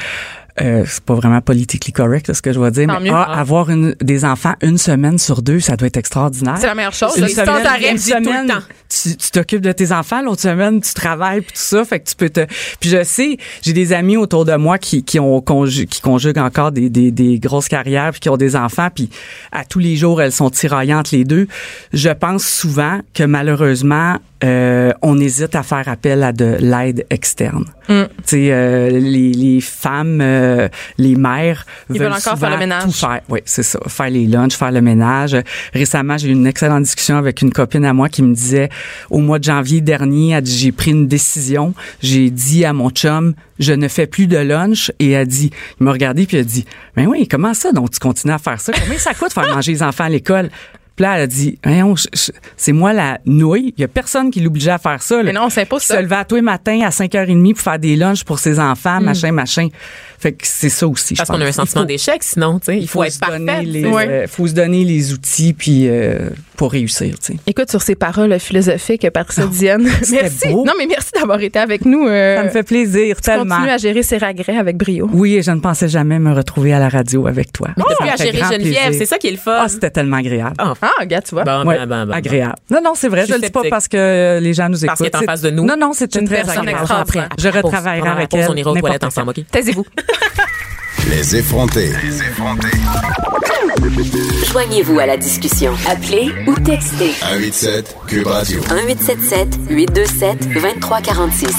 [0.62, 3.16] euh, c'est pas vraiment politically correct là, ce que je vais dire, Tant mais mieux.
[3.16, 6.58] ah, avoir une, des enfants une semaine sur deux, ça doit être extraordinaire.
[6.60, 7.14] C'est la meilleure chose.
[7.18, 8.60] Une semaine, une tout le semaine, temps.
[8.90, 12.10] tu tu t'occupes de tes enfants, l'autre semaine tu travailles puis tout ça, fait que
[12.10, 12.46] tu peux te.
[12.80, 16.38] Puis je sais, j'ai des amis autour de moi qui qui ont conju- qui conjuguent
[16.38, 19.10] encore des, des des grosses carrières puis qui ont des enfants puis
[19.52, 21.48] à tous les jours elles sont tiraillantes les deux.
[21.94, 27.64] Je pense souvent que malheureusement euh, on hésite à faire appel à de l'aide externe.
[27.88, 28.02] Mm.
[28.04, 30.43] Tu sais, euh, les, les femmes, euh,
[30.98, 32.84] les mères Ils veulent encore faire le ménage.
[32.84, 33.22] tout faire.
[33.30, 33.80] Oui, c'est ça.
[33.88, 35.36] Faire les lunchs, faire le ménage.
[35.74, 38.70] Récemment, j'ai eu une excellente discussion avec une copine à moi qui me disait,
[39.10, 41.74] au mois de janvier dernier, elle dit, j'ai pris une décision.
[42.02, 44.92] J'ai dit à mon chum, je ne fais plus de lunch.
[45.00, 46.66] Et elle dit, il m'a regardé puis elle a dit,
[46.96, 47.72] mais oui, comment ça?
[47.72, 48.72] Donc, tu continues à faire ça?
[48.74, 50.50] Combien ça coûte faire manger les enfants à l'école?
[50.96, 51.58] Puis là, elle a dit,
[52.56, 53.74] c'est moi la nouille.
[53.78, 55.18] Il y a personne qui l'obligeait à faire ça.
[55.18, 55.24] là.
[55.24, 55.98] Mais non, on s'impose Qui ça.
[55.98, 59.00] se levait à tous les matins à 5h30 pour faire des lunchs pour ses enfants,
[59.02, 59.06] Mm.
[59.06, 59.68] machin, machin.
[60.20, 62.78] Fait que c'est ça aussi, Parce qu'on a un sentiment Il d'échec, sinon, tu sais.
[62.80, 63.40] Il faut, être se parfait.
[63.40, 64.08] donner les, Ouais.
[64.08, 67.40] euh, faut se donner les outils puis euh, pour réussir, tu sais.
[67.46, 70.48] Écoute, sur ces paroles philosophiques, Patricia Diane, c'était merci.
[70.50, 70.64] beau.
[70.64, 72.08] Non, mais merci d'avoir été avec nous.
[72.08, 73.56] euh, Ça me fait plaisir, tellement.
[73.56, 75.10] Continue à gérer ses regrets avec brio.
[75.12, 77.70] Oui, et je ne pensais jamais me retrouver à la radio avec toi.
[78.00, 79.00] À gérer grand Geneviève, plaisir.
[79.00, 79.58] c'est ça qui est le fun.
[79.60, 80.56] Ah, c'était tellement agréable.
[80.58, 81.44] Ah, Ah, regarde, tu vois.
[81.46, 82.56] bon, Ouais, ben, ben, ben, agréable.
[82.70, 83.22] Non, non, c'est vrai.
[83.22, 84.88] Je Je suis le dis pas parce que les gens nous écoutent.
[84.88, 85.64] Parce qu'elle est en C'est- face de nous.
[85.66, 86.82] Non, non, c'était une très personne agréable.
[86.82, 87.28] extraordinaire.
[87.32, 88.50] après, Je retravaillerai avec pause, elle.
[88.52, 89.46] On ira aux toilettes ensemble, OK?
[89.50, 89.86] Taisez-vous.
[91.10, 91.92] Les effrontés.
[92.04, 92.68] Les effrontés.
[94.52, 95.74] Joignez-vous à la discussion.
[95.90, 98.60] Appelez ou textez 187 Cube Radio.
[98.62, 101.50] 1877 827 2346.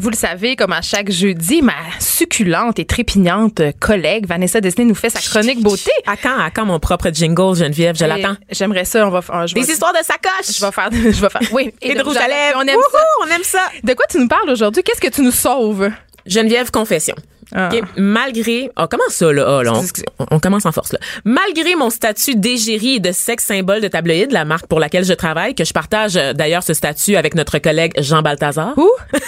[0.00, 4.94] Vous le savez, comme à chaque jeudi, ma succulente et trépignante collègue Vanessa Desnay nous
[4.94, 5.90] fait sa chronique beauté.
[6.06, 7.96] À quand, à quand mon propre jingle, Geneviève?
[7.98, 8.36] Je l'attends.
[8.50, 9.06] J'aimerais ça.
[9.06, 10.56] On va, f- je vais- Des histoires de sacoche!
[10.56, 10.88] Je vais faire.
[10.92, 11.42] Je vais faire.
[11.52, 11.74] Oui.
[11.82, 12.56] Et de rouge à lèvres.
[12.56, 13.04] On aime Wouhou, ça.
[13.22, 13.60] on aime ça.
[13.84, 14.82] De quoi tu nous parles aujourd'hui?
[14.82, 15.90] Qu'est-ce que tu nous sauves?
[16.24, 17.14] Geneviève, confession.
[17.54, 17.68] Ah.
[17.70, 19.72] OK, Malgré, oh, comment ça là, Ah, là,
[20.30, 20.98] on, commence en force là.
[21.24, 25.12] Malgré mon statut d'égérie et de sexe symbole de tabloïd, la marque pour laquelle je
[25.12, 28.72] travaille, que je partage euh, d'ailleurs ce statut avec notre collègue Jean Balthazar.
[28.78, 28.88] Où?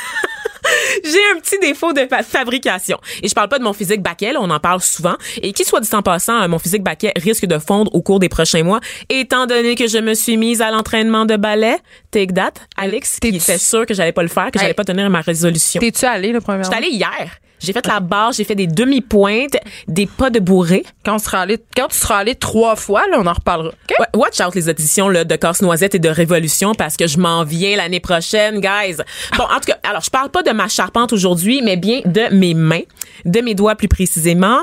[1.05, 2.99] J'ai un petit défaut de fa- fabrication.
[3.23, 5.17] Et je parle pas de mon physique baquet, là, on en parle souvent.
[5.43, 8.19] Et qui soit dit en passant, euh, mon physique baquet risque de fondre au cours
[8.19, 11.77] des prochains mois, étant donné que je me suis mise à l'entraînement de ballet.
[12.11, 14.63] Take that, Alex, qui était sûr que j'allais pas le faire, que Hey.
[14.63, 15.81] j'allais pas tenir ma résolution.
[15.81, 17.39] T'es-tu allé, le premier J'étais allée hier.
[17.63, 19.57] J'ai fait la barre, j'ai fait des demi-pointes,
[19.89, 20.85] des pas de bourré.
[21.05, 23.69] Quand, on sera allé, quand tu seras allé trois fois, là, on en reparlera.
[23.69, 23.97] OK?
[23.99, 27.45] Ouais, Watch out les auditions là, de Casse-Noisette et de Révolution parce que je m'en
[27.45, 28.97] viens l'année prochaine, guys.
[29.37, 32.35] Bon, en tout cas, alors je parle pas de ma charpente aujourd'hui, mais bien de
[32.35, 32.83] mes mains,
[33.25, 34.61] de mes doigts plus précisément.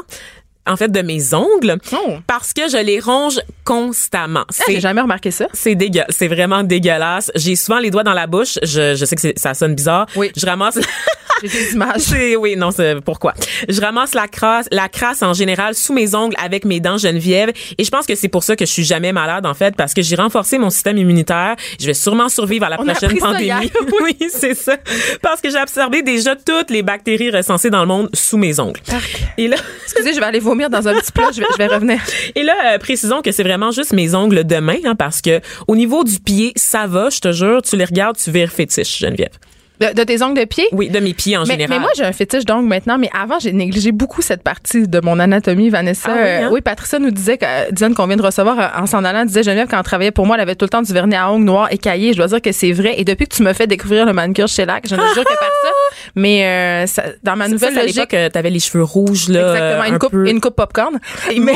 [0.68, 2.18] En fait, de mes ongles, Oh.
[2.28, 4.46] parce que je les ronge constamment.
[4.50, 5.48] Ah, J'ai jamais remarqué ça.
[5.54, 7.32] C'est dégueu, c'est vraiment dégueulasse.
[7.36, 8.60] J'ai souvent les doigts dans la bouche.
[8.62, 10.06] Je, je sais que ça sonne bizarre.
[10.16, 10.32] Oui.
[10.36, 10.80] Je ramasse.
[11.42, 12.02] J'ai des images.
[12.40, 13.34] Oui, non, c'est pourquoi.
[13.70, 17.52] Je ramasse la crasse, la crasse en général sous mes ongles avec mes dents Geneviève
[17.78, 19.94] et je pense que c'est pour ça que je suis jamais malade en fait parce
[19.94, 21.56] que j'ai renforcé mon système immunitaire.
[21.80, 23.72] Je vais sûrement survivre à la On prochaine pandémie.
[24.04, 24.76] oui, c'est ça.
[25.22, 28.82] Parce que j'ai absorbé déjà toutes les bactéries recensées dans le monde sous mes ongles.
[29.38, 29.56] Et là
[29.86, 31.30] Excusez, je vais aller vomir dans un petit plat.
[31.34, 32.00] Je vais, je vais revenir.
[32.36, 35.40] et là, euh, précisons que c'est vraiment juste mes ongles de main, hein, parce que
[35.68, 39.00] au niveau du pied, ça va, je te jure, tu les regardes, tu vires fétiche,
[39.00, 39.30] Geneviève.
[39.80, 40.66] De, de tes ongles de pied?
[40.74, 41.70] Oui, de mes pieds en Mais, général.
[41.78, 45.00] mais moi, j'ai un fétiche d'ongles maintenant, mais avant, j'ai négligé beaucoup cette partie de
[45.02, 46.10] mon anatomie, Vanessa.
[46.12, 46.48] Ah oui, hein?
[46.48, 49.06] Euh, oui, Patricia nous disait, que, euh, Diane qu'on vient de recevoir euh, en s'en
[49.06, 51.16] allant, disait Geneviève, quand elle travaillait pour moi, elle avait tout le temps du vernis
[51.16, 52.12] à ongles noirs écaillés.
[52.12, 52.96] Je dois dire que c'est vrai.
[52.98, 55.40] Et depuis que tu me fais découvrir le manucure chez Lac, je ne jure que
[55.40, 55.70] par ça.
[56.16, 59.40] Mais euh, ça- dans ma ça, nouvelle à logique, euh, t'avais les cheveux rouges, là.
[59.54, 61.00] exactement, euh, une un coupe, peu- une coupe popcorn.
[61.38, 61.54] Mais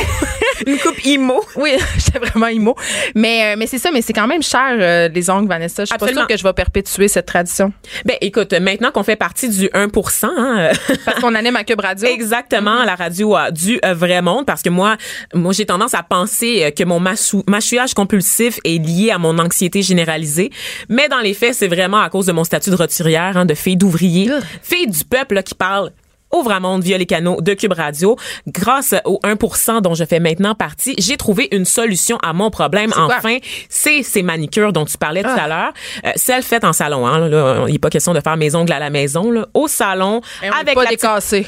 [0.68, 1.42] une coupe imo.
[1.56, 2.76] Oui, j'étais vraiment immo.
[3.16, 5.84] Mais, euh, mais c'est ça, mais c'est quand même cher, euh, les ongles, Vanessa.
[5.84, 6.22] Je suis pas Absolument.
[6.22, 7.74] sûre que je vais perpétuer cette tradition.
[8.06, 10.70] Ben, écoute, maintenant qu'on fait partie du 1%, hein,
[11.06, 12.08] Parce qu'on anime à Cube Radio.
[12.08, 14.98] Exactement, à la radio euh, du vrai monde, parce que moi,
[15.34, 17.00] moi j'ai tendance à penser que mon
[17.48, 20.52] mâchouillage compulsif est lié à mon anxiété généralisée,
[20.90, 23.54] mais dans les faits, c'est vraiment à cause de mon statut de roturière, hein, de
[23.54, 24.30] fille d'ouvrier,
[24.62, 25.92] Fille du peuple là, qui parle
[26.32, 28.18] au vrai monde via les canaux de Cube Radio.
[28.48, 32.92] Grâce au 1% dont je fais maintenant partie, j'ai trouvé une solution à mon problème.
[32.98, 33.38] Enfin,
[33.70, 35.44] c'est ces manicures dont tu parlais tout Ah.
[35.44, 35.74] à l'heure.
[36.06, 37.06] Euh, celles faites en salon.
[37.06, 39.30] Hein, là, il n'est pas question de faire mes ongles à la maison.
[39.32, 41.46] Là, au salon, Et on avec pas la décassé.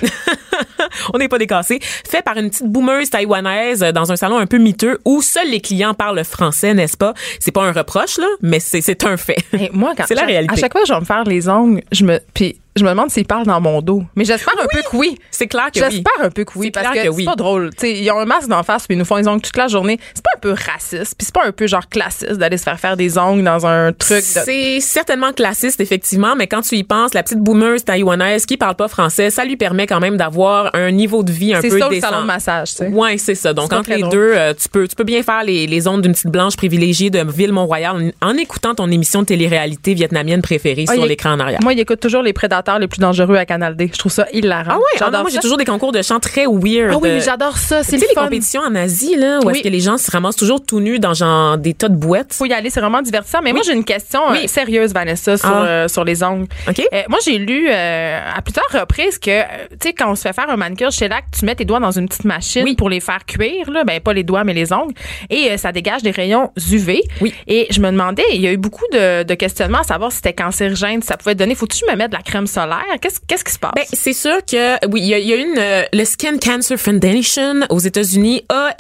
[1.14, 1.80] on n'est pas décassé.
[2.08, 5.50] Fait par une petite boomeuse taïwanaise euh, dans un salon un peu miteux où seuls
[5.50, 7.16] les clients parlent français, n'est-ce pas?
[7.40, 9.38] C'est pas un reproche, là, mais c'est, un fait.
[9.52, 10.54] Hey, moi, quand C'est la réalité.
[10.54, 12.90] À chaque fois que je vais me faire les ongles, je me, puis je me
[12.90, 14.04] demande s'ils parlent dans mon dos.
[14.16, 15.18] Mais j'espère un peu que oui.
[15.32, 15.86] C'est clair que oui.
[15.92, 17.26] J'espère un peu que oui, C'est parce clair que, que c'est oui.
[17.26, 17.70] pas drôle.
[17.72, 19.56] Tu sais, ils ont un masque d'en face puis ils nous font les ongles toute
[19.56, 19.98] la journée.
[20.14, 22.80] C'est pas un peu raciste, puis c'est pas un peu genre classiste d'aller se faire
[22.80, 24.18] faire des ongles dans un truc.
[24.18, 24.22] De...
[24.22, 28.76] C'est certainement classiste, effectivement, mais quand tu y penses, la petite boomeuse taïwanaise qui parle
[28.76, 31.80] pas français, ça lui permet quand même d'avoir un niveau de vie un C'est peu
[31.80, 32.10] ça le décent.
[32.10, 32.88] salon de massage, tu sais.
[32.90, 33.54] Ouais, c'est ça.
[33.54, 34.12] Donc C'est entre les drôle.
[34.12, 37.10] deux, euh, tu peux tu peux bien faire les, les ondes d'une petite blanche privilégiée
[37.10, 41.40] de Ville-Mont-Royal en, en écoutant ton émission de télé-réalité vietnamienne préférée Ah, sur l'écran en
[41.40, 41.60] arrière.
[41.64, 43.90] Moi, il écoute toujours les prédateurs les plus dangereux à Canal D.
[43.94, 44.64] Je trouve ça hilarant.
[44.74, 46.92] Ah ouais, ah moi j'ai toujours des concours de chant très weird.
[46.94, 47.84] Ah oui, j'adore ça.
[47.84, 49.54] C'est les compétitions en Asie, là, où Oui.
[49.54, 52.34] est-ce que les gens se ramassent toujours tout nus dans genre des tas de boîtes?
[52.34, 53.40] faut y aller, c'est vraiment divertissant.
[53.44, 54.48] Mais moi, j'ai une question euh, Oui.
[54.48, 55.66] sérieuse, Vanessa, sur, Ah.
[55.66, 56.48] euh, sur les ongles.
[56.68, 56.80] OK.
[56.94, 60.34] Euh, moi, j'ai lu euh, à plusieurs reprises que, tu sais, quand on se fait
[60.34, 63.00] faire un manicure chez Lac, tu mets tes doigts dans une petite machine pour les
[63.00, 63.84] faire cuire, là.
[63.84, 64.94] Ben, pas les doigts, mais les ongles.
[65.30, 67.02] Et ça dégage des rayons UV.
[67.22, 67.34] Oui.
[67.48, 70.18] Et je me demandais, il y a eu beaucoup de, de questionnements à savoir si
[70.18, 71.56] c'était cancérigène, si ça pouvait donner.
[71.56, 72.86] Faut-tu me mettre de la crème solaire?
[73.02, 73.74] Qu'est-ce qu'est-ce qui se passe?
[73.76, 77.62] Ben, c'est sûr que oui, il y y a une euh, le Skin Cancer Foundation
[77.70, 78.74] aux États-Unis a,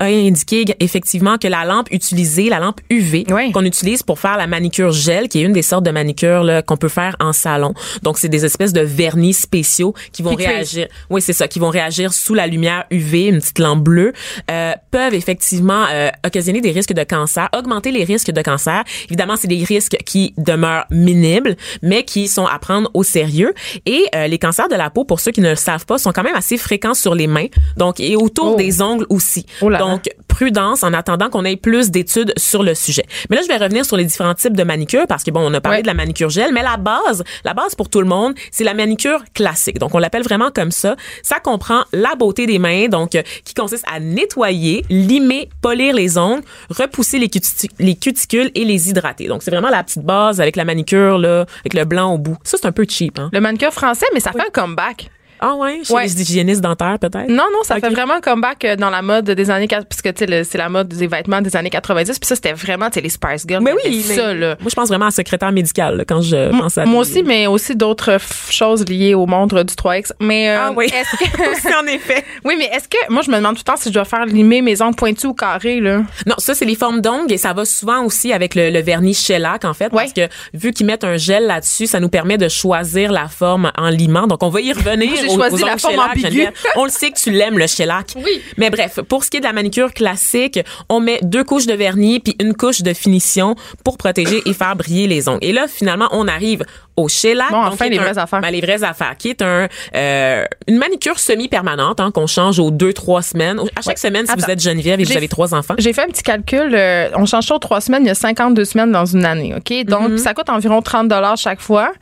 [0.00, 3.52] a indiqué effectivement que la lampe utilisée, la lampe UV Oui.
[3.52, 6.62] qu'on utilise pour faire la manicure gel, qui est une des sortes de manicure là,
[6.62, 7.72] qu'on peut faire en salon.
[8.02, 10.88] Donc c'est des espèces de vernis spéciaux qui vont réagir.
[11.10, 14.12] Oui, c'est ça, qui vont réagir sous la lumière UV, une petite lampe bleue,
[14.50, 18.82] euh, peuvent effectivement euh, occasionner des risques de cancer, augmenter les risques de cancer.
[19.08, 23.52] Évidemment, c'est des risques qui demeurent minimes, mais qui sont à prendre au sérieux sérieux.
[23.86, 26.12] Et euh, les cancers de la peau, pour ceux qui ne le savent pas, sont
[26.12, 27.46] quand même assez fréquents sur les mains,
[27.76, 28.56] donc et autour Oh.
[28.56, 29.44] des ongles aussi.
[29.60, 29.84] Oh là là.
[29.84, 33.04] donc prudence en attendant qu'on ait plus d'études sur le sujet.
[33.28, 35.52] Mais là, je vais revenir sur les différents types de manicure parce que bon, on
[35.52, 35.82] a parlé Ouais.
[35.82, 38.72] de la manicure gel, mais la base, la base pour tout le monde, c'est la
[38.74, 39.78] manicure classique.
[39.78, 40.96] Donc on l'appelle vraiment comme ça.
[41.22, 46.16] Ça comprend la beauté des mains, donc euh, qui consiste à nettoyer, limer, polir les
[46.16, 49.26] ongles, repousser les, cuti- les cuticules et les hydrater.
[49.28, 52.36] Donc c'est vraiment la petite base avec la manicure là, avec le blanc au bout.
[52.44, 53.30] Ça c'est un peu cheap, hein.
[53.32, 55.10] Le manicure français, mais ça fait un comeback.
[55.40, 56.02] Ah ouais, chez Ouais.
[56.04, 57.28] les hygiénistes dentaires peut-être?
[57.28, 60.14] Non, non, ça fait vraiment un comeback euh, dans la mode des années 80, puisque
[60.14, 62.18] tu sais, c'est la mode des vêtements des années 90.
[62.18, 63.62] Puis ça, c'était vraiment, tu sais, les Spice Girls.
[63.62, 64.56] Mais oui, mais ça, là.
[64.60, 67.22] moi je pense vraiment à secrétaire médical là, quand je pense à Moi des- aussi,
[67.22, 68.18] mais aussi d'autres
[68.50, 70.12] choses liées au monde du 3X.
[70.20, 70.86] Mais euh, Ah oui.
[70.86, 72.24] est-ce que Aussi, en effet.
[72.44, 74.26] oui, mais est-ce que moi je me demande tout le temps si je dois faire
[74.26, 76.02] limer mes ongles pointus ou carrés là.
[76.26, 79.14] Non, ça c'est les formes d'ongles et ça va souvent aussi avec le, le vernis
[79.14, 82.48] shellac en fait parce que vu qu'ils mettent un gel là-dessus, ça nous permet de
[82.48, 84.26] choisir la forme en limant.
[84.26, 86.46] Donc on va y revenir La forme ambiguë.
[86.76, 88.12] On le sait que tu l'aimes le shellac.
[88.16, 88.42] Oui.
[88.56, 91.74] Mais bref, pour ce qui est de la manicure classique, on met deux couches de
[91.74, 93.54] vernis puis une couche de finition
[93.84, 95.38] pour protéger et faire briller les ongles.
[95.42, 96.64] Et là finalement, on arrive
[96.96, 97.50] au shellac.
[97.50, 98.40] Bon, enfin, les un- vraies affaires.
[98.40, 102.70] ben, les vraies affaires, qui est un euh, une manicure semi-permanente hein, qu'on change aux
[102.70, 103.58] deux trois semaines.
[103.60, 103.96] À chaque Ouais.
[103.96, 105.74] semaine, si vous êtes Geneviève et vous avez trois enfants.
[105.78, 106.74] J'ai fait un petit calcul.
[106.74, 108.02] euh, on change ça aux trois semaines.
[108.04, 109.54] Il y a 52 semaines dans une année.
[109.56, 109.84] OK?
[109.86, 110.18] Donc, Mm-hmm.
[110.18, 111.92] ça coûte environ 30 dollars chaque fois.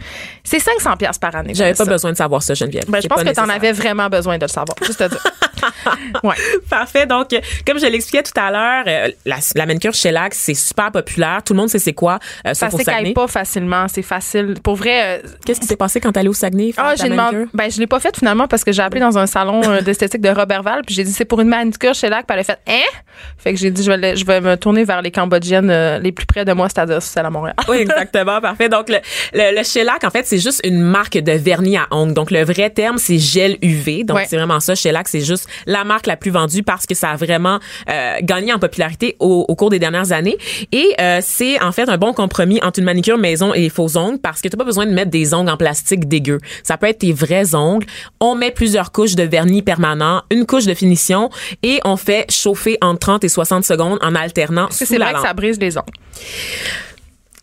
[0.44, 1.52] C'est 500 pièces par année.
[1.54, 2.84] J'avais pas besoin de savoir ça, Geneviève.
[2.88, 4.76] Ben, je pense que tu en avais vraiment besoin de le savoir.
[4.82, 5.22] Juste à dire.
[6.24, 6.34] ouais.
[6.68, 7.06] Parfait.
[7.06, 7.28] Donc,
[7.66, 11.40] comme je l'expliquais tout à l'heure, euh, la, la manicure shellac, c'est super populaire.
[11.44, 12.18] Tout le monde sait c'est quoi.
[12.46, 13.86] Euh, Ça s'écaille pas facilement.
[13.88, 14.54] C'est facile.
[14.62, 16.72] Pour vrai, euh, Qu'est-ce qui s'est passé quand t'allais au Saguenay?
[16.76, 17.44] Ah, j'ai demandé.
[17.54, 20.20] Ben, je l'ai pas fait finalement parce que j'ai appelé dans un salon euh, d'esthétique
[20.20, 22.58] de Robertval puis j'ai dit c'est pour une manicure chez Lac, puis elle a fait
[22.66, 22.98] hein?
[23.38, 26.26] Fait que j'ai dit je vais, je vais me tourner vers les Cambodgiennes les plus
[26.26, 27.56] près de moi, c'est-à-dire celle à Montréal.
[27.68, 28.40] Oui, exactement.
[28.40, 28.68] Parfait.
[28.68, 28.96] Donc, le,
[29.32, 32.14] le, le shellac, en fait, c'est juste une marque de vernis à ongles.
[32.14, 34.04] Donc, le vrai terme, c'est gel UV.
[34.04, 34.26] Donc, Ouais.
[34.28, 34.74] c'est vraiment ça.
[34.74, 38.52] Shellac, c'est juste la marque la plus vendue parce que ça a vraiment euh, gagné
[38.52, 40.36] en popularité au, au cours des dernières années.
[40.72, 43.96] Et euh, c'est, en fait, un bon compromis entre une manicure maison et les faux
[43.96, 46.38] ongles parce que t'as pas besoin de mettre des ongles en plastique dégueu.
[46.62, 47.86] Ça peut être tes vrais ongles.
[48.20, 51.30] On met plusieurs couches de vernis permanent, une couche de finition
[51.62, 55.14] et on fait chauffer entre 30 et 60 secondes en alternant Est-ce que c'est vrai
[55.14, 55.86] que ça brise les ongles.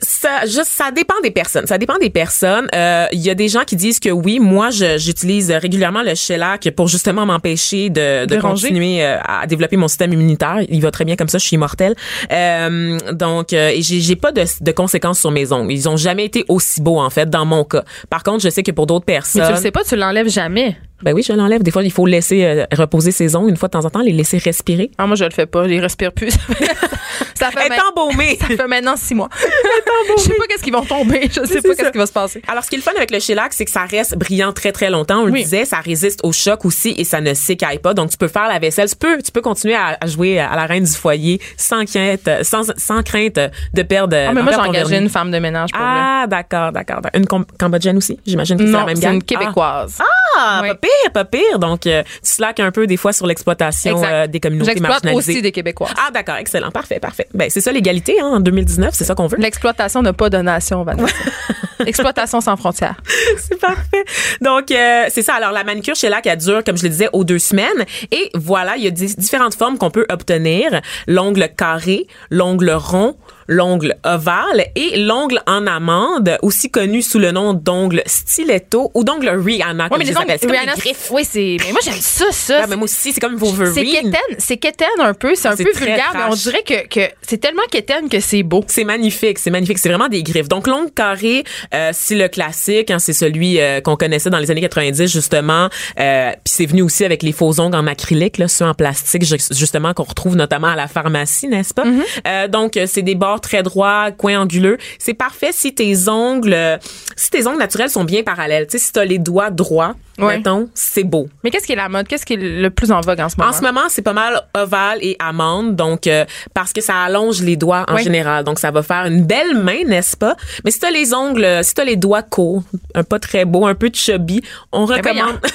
[0.07, 1.65] Ça, juste, ça dépend des personnes.
[1.67, 2.67] Ça dépend des personnes.
[2.75, 6.15] Euh, Il y a des gens qui disent que oui, moi, je- j'utilise régulièrement le
[6.15, 10.59] shellac pour justement m'empêcher de, de continuer euh, à développer mon système immunitaire.
[10.69, 11.37] Il va très bien comme ça.
[11.37, 11.95] Je suis immortelle.
[12.31, 15.71] Euh, donc, euh, et j'ai j'ai pas de, de conséquences sur mes ongles.
[15.71, 17.83] Ils ont jamais été aussi beaux en fait dans mon cas.
[18.09, 20.29] Par contre, je sais que pour d'autres personnes, Mais tu le sais pas, tu l'enlèves
[20.29, 20.77] jamais.
[21.03, 21.61] Ben oui, je l'enlève.
[21.61, 23.99] Des fois, il faut laisser euh, reposer ses ongles une fois de temps en temps,
[24.01, 24.91] les laisser respirer.
[24.97, 26.31] Ah, moi je le fais pas, je respire plus.
[27.35, 28.37] ça fait, Elle est main- embaumée.
[28.41, 29.29] ça fait maintenant six mois.
[30.17, 32.41] je sais pas qu'est-ce qui va tomber, je sais pas qu'est-ce qui va se passer.
[32.47, 34.71] Alors, ce qui est le fun avec le shellac, c'est que ça reste brillant très,
[34.71, 35.21] très longtemps.
[35.21, 37.93] On le disait, ça résiste au choc aussi et ça ne s'écaille pas.
[37.93, 38.89] Donc, tu peux faire la vaisselle.
[38.89, 42.29] Tu peux, tu peux continuer à, à jouer à la reine du foyer sans crainte,
[42.43, 43.39] sans, sans crainte
[43.73, 44.15] de perdre.
[44.29, 45.81] Ah, mais moi j'ai engagé une femme de ménage pour.
[45.83, 47.01] Ah, d'accord, d'accord.
[47.13, 49.15] Une Cambodgienne aussi, j'imagine que c'est la même c'est gang.
[49.15, 49.99] une québécoise.
[50.37, 50.69] Ah, Oui.
[50.85, 51.59] Pas pire, pas pire.
[51.59, 55.31] Donc, euh, tu slack un peu des fois sur l'exploitation euh, des communautés marginalisées.
[55.33, 55.89] aussi des Québécois.
[55.97, 57.27] Ah, d'accord, excellent, parfait, parfait.
[57.33, 59.37] Ben, c'est ça l'égalité hein, en 2019, c'est ça qu'on veut.
[59.37, 61.13] L'exploitation n'a pas de nation, Vanessa.
[61.85, 62.95] Exploitation sans frontières.
[63.37, 64.03] C'est parfait.
[64.41, 65.35] Donc, euh, c'est ça.
[65.35, 67.85] Alors, la manicure chez Lac, elle dure, comme je le disais, aux deux semaines.
[68.11, 70.81] Et voilà, il y a di- différentes formes qu'on peut obtenir.
[71.05, 73.17] L'ongle carré, l'ongle rond,
[73.47, 79.29] l'ongle ovale et l'ongle en amande, aussi connu sous le nom d'ongle stiletto ou d'ongle
[79.29, 80.37] Rihanna, Ouais, comme mais les les appelle.
[80.39, 81.09] C'est comme Rihanna, des griffes.
[81.11, 81.57] Oui, c'est.
[81.65, 82.61] Mais moi, j'aime ça, ça.
[82.63, 83.91] Ah, mais moi aussi, c'est comme vos c'est Wolverine.
[83.91, 87.01] quétaine, c'est quétaine un peu, c'est un C'est peu vulgaire, mais on dirait que, que
[87.21, 88.63] c'est tellement quétaine que c'est beau.
[88.67, 89.77] C'est magnifique, c'est magnifique.
[89.79, 90.47] C'est vraiment des griffes.
[90.47, 91.43] Donc, l'ongle carré,
[91.73, 92.91] euh, c'est le classique.
[92.91, 95.69] hein, c'est celui euh, qu'on connaissait dans les années 90, justement.
[95.99, 99.23] Euh, Puis c'est venu aussi avec les faux ongles en acrylique, là, ceux en plastique,
[99.23, 101.83] ju- justement, qu'on retrouve notamment à la pharmacie, n'est-ce pas?
[102.27, 104.77] Euh, donc, euh, c'est des bords très droits, coins anguleux.
[104.99, 106.79] C'est parfait si tes ongles,
[107.15, 108.67] si tes ongles naturels sont bien parallèles.
[108.67, 110.37] Tu sais, si t'as les doigts droits, Ouais.
[110.37, 111.27] mettons, c'est beau.
[111.43, 112.07] Mais qu'est-ce qui est la mode?
[112.07, 113.49] Qu'est-ce qui est le plus en vogue en ce moment?
[113.49, 116.23] En ce moment, c'est pas mal ovale et amande, donc euh,
[116.53, 119.83] parce que ça allonge les doigts en général, donc ça va faire une belle main,
[119.85, 120.37] n'est-ce pas?
[120.63, 122.63] Mais si t'as les ongles, si t'as les doigts courts,
[122.93, 125.39] un pas très beau, un peu chubby, on Ben recommande.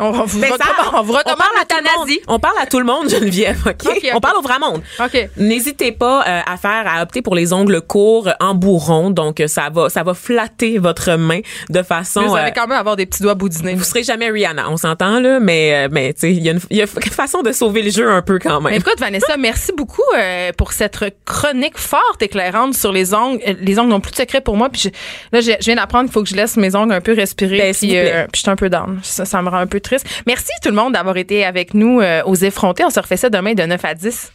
[0.00, 0.56] On, vous Mais ça,
[0.94, 2.08] on vous on parle à tout le monde.
[2.28, 3.58] On parle à tout le monde, Geneviève.
[3.66, 4.10] OK?
[4.14, 4.82] On parle au vrai monde.
[4.98, 5.28] OK.
[5.36, 9.10] N'hésitez pas euh, à faire, à opter pour les ongles courts euh, en bourron.
[9.10, 12.22] Donc, euh, ça va, ça va flatter votre main de façon.
[12.22, 13.74] Vous euh, allez quand même avoir des petits doigts boudinés.
[13.74, 16.52] vous serez jamais Rihanna, on s'entend là, mais euh, mais tu sais, il y a
[16.52, 18.80] une il y a une façon de sauver le jeu un peu quand Mais même.
[18.80, 23.40] écoute, Vanessa, merci beaucoup euh, pour cette chronique forte éclairante sur les ongles.
[23.46, 24.68] Euh, Les ongles n'ont plus de secret pour moi.
[24.70, 24.88] Puis je-
[25.36, 27.58] là, je, je viens d'apprendre qu'il faut que je laisse mes ongles un peu respirer.
[27.58, 29.00] Ben, puis, vous euh, puis je suis un peu down.
[29.02, 29.89] Ça, ça me rend un peu triste.
[30.26, 32.84] Merci tout le monde d'avoir été avec nous euh, aux effrontés.
[32.84, 34.32] On se refait ça demain de 9 à 10.